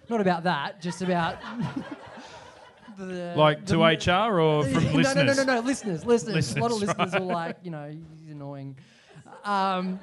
[0.09, 1.39] Not about that, just about.
[2.99, 3.97] the, Like the to m-
[4.29, 5.37] HR or from no, listeners?
[5.37, 6.57] No, no, no, no, listeners, listeners.
[6.57, 7.89] a lot of Listeners, listeners are like, you know,
[8.21, 8.77] he's annoying.
[9.45, 10.01] Um,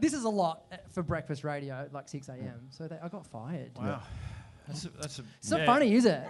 [0.00, 2.66] this is a lot uh, for breakfast radio at like 6 a.m.
[2.70, 3.70] So they, I got fired.
[3.78, 4.02] Wow.
[4.72, 5.66] That's a, that's a, It's not yeah.
[5.66, 6.22] funny, is it?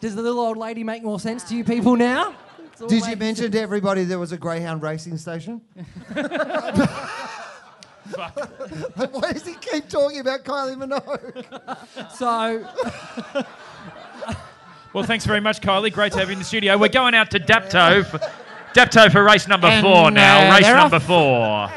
[0.00, 2.34] Does the little old lady make more sense to you people now?
[2.78, 5.60] Did you making mention to everybody there was a Greyhound racing station?
[8.14, 12.12] Why does he keep talking about Kylie Minogue?
[12.12, 12.66] So,
[14.92, 15.92] Well, thanks very much, Kylie.
[15.92, 16.76] Great to have you in the studio.
[16.76, 18.04] We're going out to Dapto.
[18.06, 18.18] For,
[18.74, 20.50] Dapto for race number four now.
[20.50, 21.02] uh, race number off.
[21.04, 21.68] four.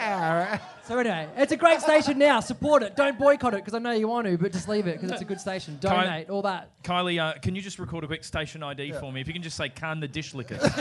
[0.88, 2.40] So anyway, it's a great station now.
[2.40, 2.96] Support it.
[2.96, 5.22] Don't boycott it because I know you want to, but just leave it because it's
[5.22, 5.78] a good station.
[5.80, 6.70] Donate, all that.
[6.84, 9.22] Kylie, uh, can you just record a quick station ID for me?
[9.22, 10.62] If you can just say Khan the Dish Lickers.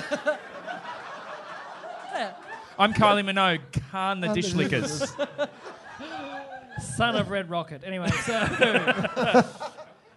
[2.79, 5.13] I'm Kylie Minogue, Khan the Dish Lickers.
[6.97, 7.83] Son of Red Rocket.
[7.85, 9.45] Anyway, so.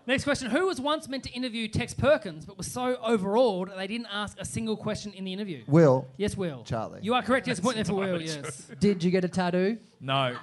[0.07, 0.51] Next question.
[0.51, 4.39] Who was once meant to interview Tex Perkins but was so overawed they didn't ask
[4.39, 5.63] a single question in the interview?
[5.67, 6.07] Will.
[6.17, 6.63] Yes, Will.
[6.63, 6.99] Charlie.
[7.01, 7.47] You are correct.
[7.47, 8.03] Yes, point there for Will.
[8.03, 8.67] entirely Yes.
[8.79, 9.77] Did you get a tattoo?
[9.99, 10.35] No.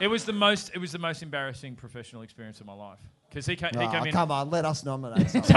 [0.00, 0.70] It was the most.
[0.74, 2.98] It was the most embarrassing professional experience of my life
[3.28, 4.12] because he, ca- he Oh, came in.
[4.12, 5.56] come on, let us nominate something.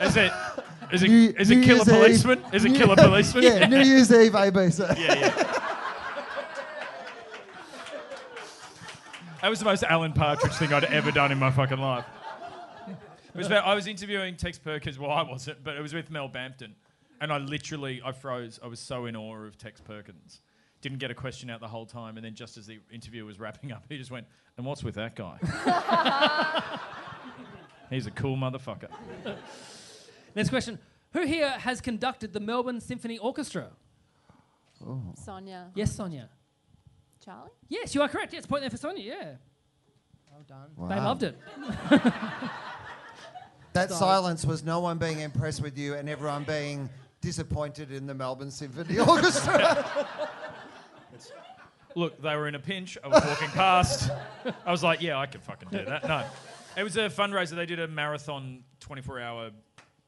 [0.00, 0.32] Is it?
[0.92, 1.08] Is it?
[1.08, 2.44] New- is it New killer Year's Eve- policeman?
[2.52, 3.42] Is it New- killer policeman?
[3.44, 4.98] yeah, New Year's Eve ABC.
[4.98, 5.67] yeah, yeah.
[9.42, 12.04] That was the most Alan Partridge thing I'd ever done in my fucking life.
[12.88, 14.98] It was about, I was interviewing Tex Perkins.
[14.98, 16.74] Well, I wasn't, but it was with Mel Bampton,
[17.20, 18.58] and I literally I froze.
[18.62, 20.40] I was so in awe of Tex Perkins.
[20.80, 23.38] Didn't get a question out the whole time, and then just as the interview was
[23.38, 24.26] wrapping up, he just went,
[24.56, 25.38] "And what's with that guy?"
[27.90, 28.88] He's a cool motherfucker.
[30.34, 30.78] Next question.
[31.12, 33.70] Who here has conducted the Melbourne Symphony Orchestra?
[34.84, 35.00] Oh.
[35.16, 35.70] Sonia.
[35.74, 36.28] Yes, Sonia.
[37.24, 37.50] Charlie?
[37.68, 38.32] Yes, you are correct.
[38.32, 39.04] Yes, point there for Sonia.
[39.04, 39.34] Yeah.
[40.30, 40.88] Well done.
[40.88, 41.36] They loved it.
[43.74, 46.90] That silence was no one being impressed with you and everyone being
[47.20, 49.86] disappointed in the Melbourne Symphony Orchestra.
[51.94, 52.98] Look, they were in a pinch.
[53.04, 54.10] I was walking past.
[54.66, 56.08] I was like, yeah, I can fucking do that.
[56.08, 56.24] No.
[56.76, 57.56] It was a fundraiser.
[57.56, 59.50] They did a marathon 24 hour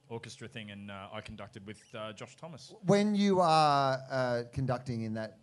[0.09, 2.75] orchestra thing, and uh, I conducted with uh, Josh Thomas.
[2.87, 5.39] when you are uh, conducting in that,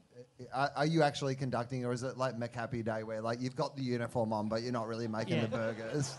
[0.53, 3.75] uh, are you actually conducting or is it like McHappy Day where like you've got
[3.75, 5.41] the uniform on but you're not really making Yeah.
[5.47, 6.15] the burgers?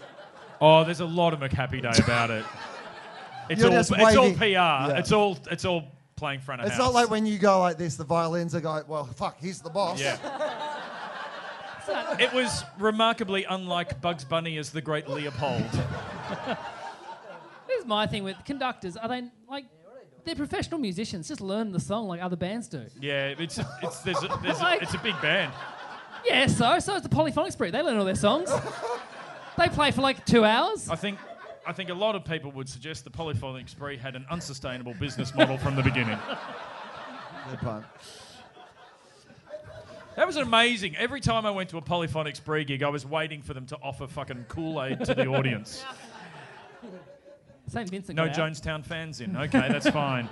[0.60, 2.44] Oh, there's a lot of McHappy Day about it.
[3.50, 4.44] It's You're all, just it's all waiting- PR.
[4.44, 4.98] Yeah.
[4.98, 5.84] It's all it's all
[6.16, 6.84] playing front of It's house.
[6.84, 9.70] not like when you go like this, the violins are going, well, fuck, he's the
[9.70, 9.98] boss.
[10.02, 10.18] Yeah.
[12.18, 15.62] it was remarkably unlike Bugs Bunny as the great Leopold.
[17.68, 18.98] Here's my thing with conductors.
[18.98, 19.64] Are they like
[20.28, 21.28] they're professional musicians?
[21.28, 22.84] Just learn the song like other bands do.
[23.00, 25.52] Yeah, it's it's there's a, there's a, it's a big band.
[26.24, 27.70] Yeah, so so is the Polyphonic Spree.
[27.70, 28.52] They learn all their songs.
[29.58, 30.88] they play for like two hours.
[30.90, 31.18] I think
[31.66, 35.34] I think a lot of people would suggest the Polyphonic Spree had an unsustainable business
[35.34, 36.18] model from the beginning.
[37.50, 37.84] Good point.
[40.16, 40.96] That was amazing.
[40.96, 43.78] Every time I went to a Polyphonic Spree gig, I was waiting for them to
[43.82, 45.84] offer fucking Kool Aid to the audience.
[47.68, 47.88] St.
[47.90, 48.16] Vincent.
[48.16, 48.50] No got out.
[48.50, 49.36] Jonestown fans in.
[49.36, 50.28] Okay, that's fine.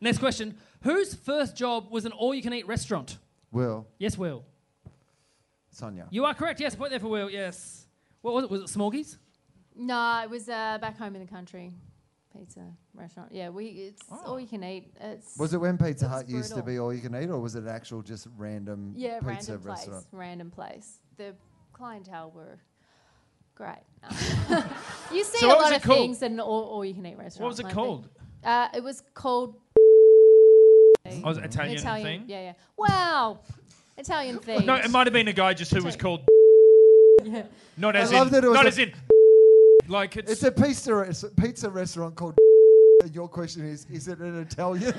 [0.00, 0.56] Next question.
[0.82, 3.18] Whose first job was an all-you-can-eat restaurant?
[3.50, 4.44] Will, Yes, Will.
[5.70, 6.06] Sonia.
[6.10, 6.60] You are correct.
[6.60, 7.30] Yes, point there for Will.
[7.30, 7.86] Yes.
[8.22, 8.50] What was it?
[8.50, 9.16] Was it Smorgies?
[9.76, 11.72] No, it was uh, back home in the country.
[12.36, 13.30] Pizza restaurant.
[13.32, 14.92] Yeah, we it's all you can eat.
[15.00, 17.38] It's Was it when Pizza It's Hut used to be all you can eat, or
[17.40, 20.06] was it an actual just random yeah, pizza random place, restaurant?
[20.12, 20.98] random place.
[21.16, 21.34] The
[21.72, 22.58] clientele were
[23.58, 23.82] great.
[25.12, 25.98] you see So a lot of called?
[25.98, 27.42] things in an all, all you can eat restaurant.
[27.42, 28.08] What was it I called?
[28.44, 29.56] Uh, it was called
[31.06, 32.06] I was Italian, Italian.
[32.20, 32.24] theme.
[32.28, 32.52] Yeah, yeah.
[32.76, 33.40] Wow,
[33.96, 34.64] Italian theme.
[34.64, 36.20] No, it might have been a guy just who was called.
[37.24, 37.42] Yeah.
[37.76, 38.32] Not I as love in.
[38.34, 38.92] that it was not a- as in.
[39.88, 40.30] Like it's.
[40.30, 42.36] It's a pizza, res- pizza restaurant called.
[43.02, 44.94] And your question is: Is it an Italian?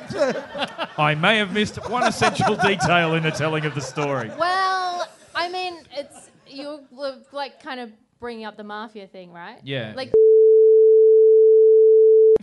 [0.98, 4.32] I may have missed one essential detail in the telling of the story.
[4.38, 6.80] Well, I mean, it's you're
[7.32, 9.60] like kind of bringing up the mafia thing, right?
[9.64, 9.94] Yeah.
[9.96, 10.12] Like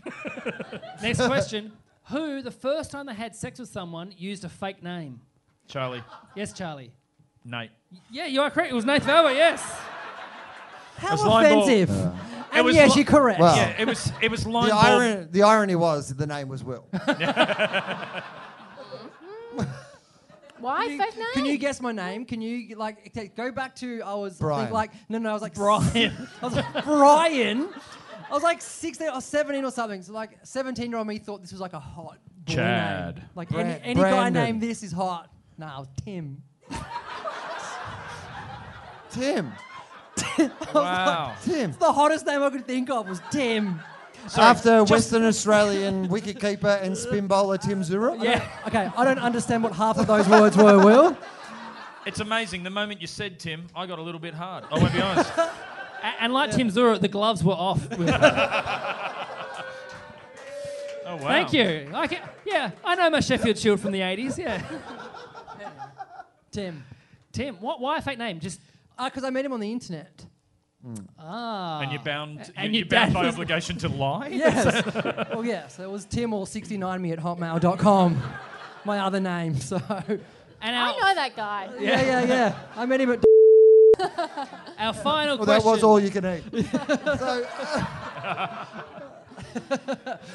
[1.02, 1.72] Next question.
[2.10, 5.20] Who, the first time they had sex with someone, used a fake name?
[5.68, 6.02] Charlie,
[6.36, 6.92] Yes, Charlie.
[7.44, 7.70] Nate.
[8.10, 8.70] Yeah, you are correct.
[8.70, 9.60] It was Nath Valvo, yes.
[10.96, 11.64] How That's line ball.
[11.64, 11.90] offensive.
[11.96, 12.12] It
[12.52, 13.40] And was yes, li- you're correct.
[13.40, 14.10] Well, Yeah, it was.
[14.22, 14.84] It was line the, ball.
[14.84, 16.86] irony, the irony was the name was Will.
[20.66, 21.26] wow, Why Can you, fake name?
[21.34, 22.24] Can you guess my name?
[22.24, 24.60] Can you like okay, go back to I was I Brian.
[24.66, 26.28] think like no no I was like Brian.
[26.42, 27.68] I was like Brian.
[28.28, 30.02] I was like 16 or 17 or something.
[30.02, 33.16] So like 17 year old me thought this was like a hot boy Chad.
[33.16, 33.24] name.
[33.34, 35.30] Like Bra- any, any guy named this is hot.
[35.58, 36.42] Nah, it was Tim.
[39.10, 39.52] Tim.
[40.74, 41.34] Wow.
[41.44, 41.74] Tim.
[41.78, 43.80] The hottest name I could think of was Tim.
[44.36, 48.22] After Western Australian wicketkeeper and spin bowler Tim Zoehrer.
[48.22, 48.46] Yeah.
[48.66, 51.16] Okay, I don't understand what half of those words were, Will.
[52.06, 52.62] It's amazing.
[52.62, 54.64] The moment you said Tim, I got a little bit hard.
[54.70, 55.30] I won't be honest.
[55.38, 57.88] A- and like Tim Zoehrer, the gloves were off.
[57.98, 58.08] With
[61.08, 61.28] Oh wow.
[61.28, 61.88] Thank you.
[61.94, 64.38] I can, yeah, I know my Sheffield Shield from the 80s.
[64.38, 64.60] Yeah.
[66.50, 66.84] Tim.
[67.32, 68.40] Tim, what, why a fake name?
[68.40, 68.60] Just
[68.98, 70.26] uh, Because I met him on the internet.
[71.18, 71.80] Ah.
[71.80, 72.52] And you're bound.
[72.56, 74.28] And you're your bound by obligation to lie.
[74.36, 74.84] Yes.
[75.30, 75.78] well, yes.
[75.78, 78.22] It was Tim or 69me at hotmail.com.
[78.84, 79.56] My other name.
[79.56, 81.68] So, And I know that guy.
[81.80, 82.54] yeah, yeah, yeah.
[82.76, 83.24] I met him at.
[84.78, 85.64] our final Well, question.
[85.64, 86.66] that was all you can eat.
[87.18, 87.46] so,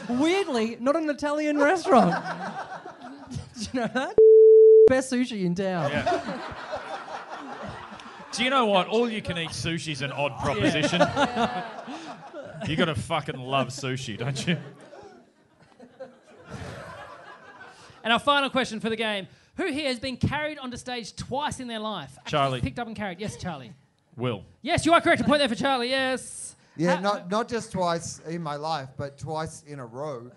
[0.09, 2.15] Weirdly, not an Italian restaurant.
[3.31, 4.15] Do you know that?
[4.87, 5.91] Best sushi in town.
[8.33, 8.87] Do you know what?
[8.87, 11.01] All you can eat sushi's an odd proposition.
[12.67, 14.57] you gotta fucking love sushi, don't you?
[18.03, 19.27] And our final question for the game.
[19.57, 22.13] Who here has been carried onto stage twice in their life?
[22.17, 22.61] Actually Charlie.
[22.61, 23.19] Picked up and carried.
[23.19, 23.73] Yes, Charlie.
[24.15, 24.43] Will.
[24.61, 25.21] Yes, you are correct.
[25.21, 25.89] A point there for Charlie.
[25.89, 26.55] Yes.
[26.77, 30.31] yeah, Ha- not, not just twice in my life, but twice in a row.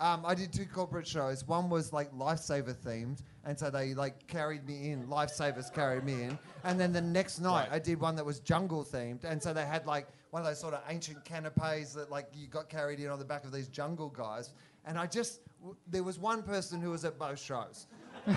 [0.00, 1.46] Um, I did two corporate shows.
[1.46, 3.18] One was like lifesaver themed,
[3.48, 5.06] and so they like carried me in.
[5.08, 7.72] Lifesavers carried me in, and then the next night Right.
[7.72, 10.60] I did one that was jungle themed, and so they had like one of those
[10.60, 13.66] sort of ancient canapes that like you got carried in on the back of these
[13.68, 14.52] jungle guys.
[14.84, 17.86] And I just w- there was one person who was at both shows.
[18.26, 18.36] And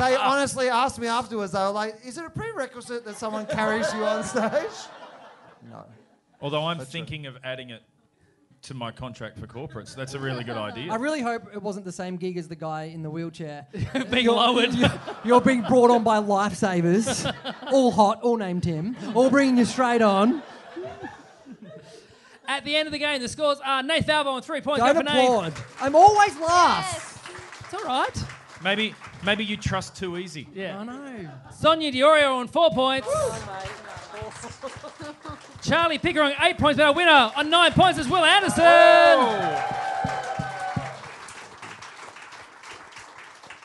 [0.00, 1.52] they honestly asked me afterwards.
[1.52, 4.70] They were like, "Is it a prerequisite that someone carries you on stage?"
[5.70, 5.84] No.
[6.40, 6.92] Although I'm That's right.
[6.92, 7.82] thinking of adding it
[8.62, 9.94] to my contract for corporates.
[9.94, 10.92] That's a really good idea.
[10.92, 13.66] I really hope it wasn't the same gig as the guy in the wheelchair.
[14.10, 14.70] Being lowered.
[15.24, 17.32] You're being brought on by lifesavers,
[17.72, 20.42] all hot, all named Tim, all bringing you straight on.
[22.46, 24.80] At the end of the game, the scores are Nath Valvo on three points.
[24.84, 25.54] Don't Go for applaud.
[25.80, 27.18] I'm always last.
[27.26, 27.40] Yes.
[27.60, 28.24] It's all right.
[28.62, 28.94] maybe
[29.24, 30.46] maybe you trust too easy.
[30.52, 30.78] Yeah.
[30.78, 31.30] I know.
[31.52, 33.08] Sonia Di Iorio on four points.
[35.62, 38.62] Charlie Pickering, eight points, but our winner on nine points is Will Anderson.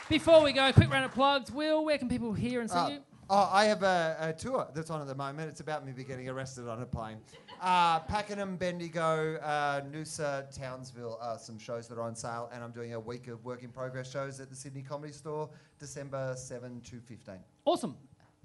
[0.10, 1.52] Before we go, quick round of plugs.
[1.52, 3.00] Will, where can people hear and see Uh, you?
[3.30, 5.50] oh, I have a, a tour that's on at the moment.
[5.50, 7.18] It's about me getting arrested on a plane.
[7.62, 12.72] Uh, Pakenham, Bendigo, uh, Noosa, Townsville are some shows that are on sale, and I'm
[12.72, 15.50] doing a week of work in progress shows at the Sydney Comedy Store,
[15.80, 17.36] December 7 to 15.
[17.66, 17.98] Awesome.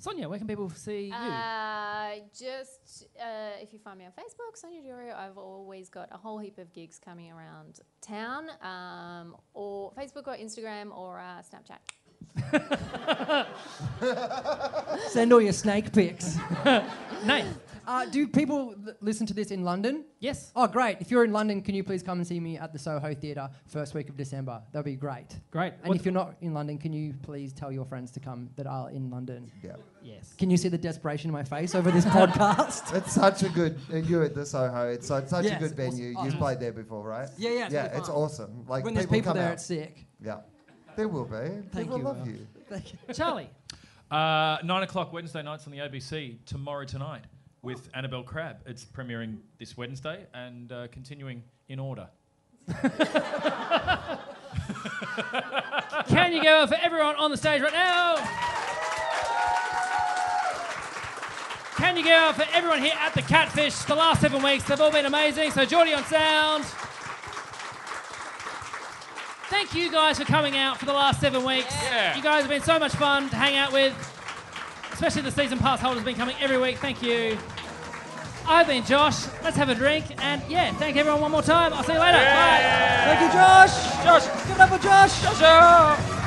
[0.03, 1.13] Sonia, where can people see you?
[1.13, 6.09] Uh, just uh, if you find me on Facebook, Sonia Di Iorio, I've always got
[6.11, 11.41] a whole heap of gigs coming around town, um, or Facebook or Instagram or uh,
[11.47, 11.79] Snapchat.
[15.13, 16.37] Send all your snake pics.
[17.25, 17.72] Nath.
[17.87, 20.05] Uh, do people l- listen to this in London?
[20.21, 20.53] Yes.
[20.55, 20.99] Oh, great.
[21.01, 23.51] If you're in London, can you please come and see me at the Soho Theatre
[23.67, 24.63] first week of December?
[24.73, 25.39] That'd be great.
[25.51, 25.75] Great.
[25.81, 28.51] And What- if you're not in London, can you please tell your friends to come
[28.57, 29.51] that are in London?
[29.63, 29.77] Yeah.
[30.03, 30.35] yes.
[30.35, 32.95] Can you see the desperation in my face over this podcast?
[32.95, 35.79] It's such a good, uh, you at the Soho, it's so, such Yes, a good
[35.79, 36.15] it was venue.
[36.17, 36.27] awesome.
[36.31, 37.29] You've played there before, right?
[37.37, 38.17] Yeah, yeah, it's yeah, really it's fun.
[38.17, 38.65] awesome.
[38.69, 39.53] Like when there's people come there, out.
[39.55, 40.07] it's sick.
[40.25, 40.39] Yeah.
[40.95, 41.37] There will be.
[41.37, 42.29] Thank people you, love Will.
[42.35, 42.47] you.
[42.69, 42.99] Thank you.
[43.15, 43.49] Charlie.
[44.11, 46.37] Uh, nine o'clock Wednesday nights on the ABC.
[46.45, 47.23] Tomorrow tonight
[47.63, 48.57] with Annabel Crabb.
[48.67, 52.09] It's premiering this Wednesday and uh, continuing in order.
[56.09, 58.17] Can you go for everyone on the stage right now?
[61.77, 63.77] Can you go for everyone here at the Catfish?
[63.85, 65.53] The last seven weeks, they've all been amazing.
[65.53, 66.65] So, Geordie on sound.
[69.49, 71.75] Thank you guys for coming out for the last seven weeks.
[71.85, 72.17] Yeah.
[72.17, 73.93] You guys have been so much fun to hang out with,
[74.93, 76.79] especially the season pass holders have been coming every week.
[76.79, 77.39] Thank you.
[78.47, 79.27] I've been Josh.
[79.43, 80.05] Let's have a drink.
[80.19, 81.73] And yeah, thank everyone one more time.
[81.73, 82.19] I'll see you later.
[82.19, 82.93] Bye.
[83.05, 84.05] Thank you, Josh.
[84.05, 84.47] Josh!
[84.47, 86.22] Give it up for Josh.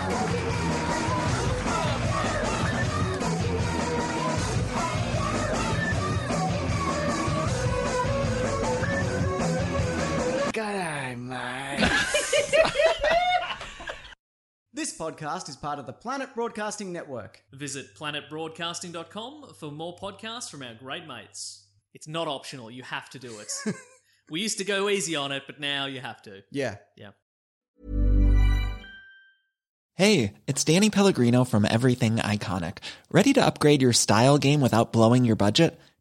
[14.86, 17.42] This podcast is part of the Planet Broadcasting Network.
[17.52, 21.66] Visit planetbroadcasting.com for more podcasts from our great mates.
[21.96, 23.52] It's not optional, you have to do it.
[24.30, 26.44] we used to go easy on it, but now you have to.
[26.52, 26.76] Yeah.
[26.96, 27.14] Yeah.
[29.96, 32.78] Hey, it's Danny Pellegrino from Everything Iconic.
[33.10, 35.80] Ready to upgrade your style game without blowing your budget?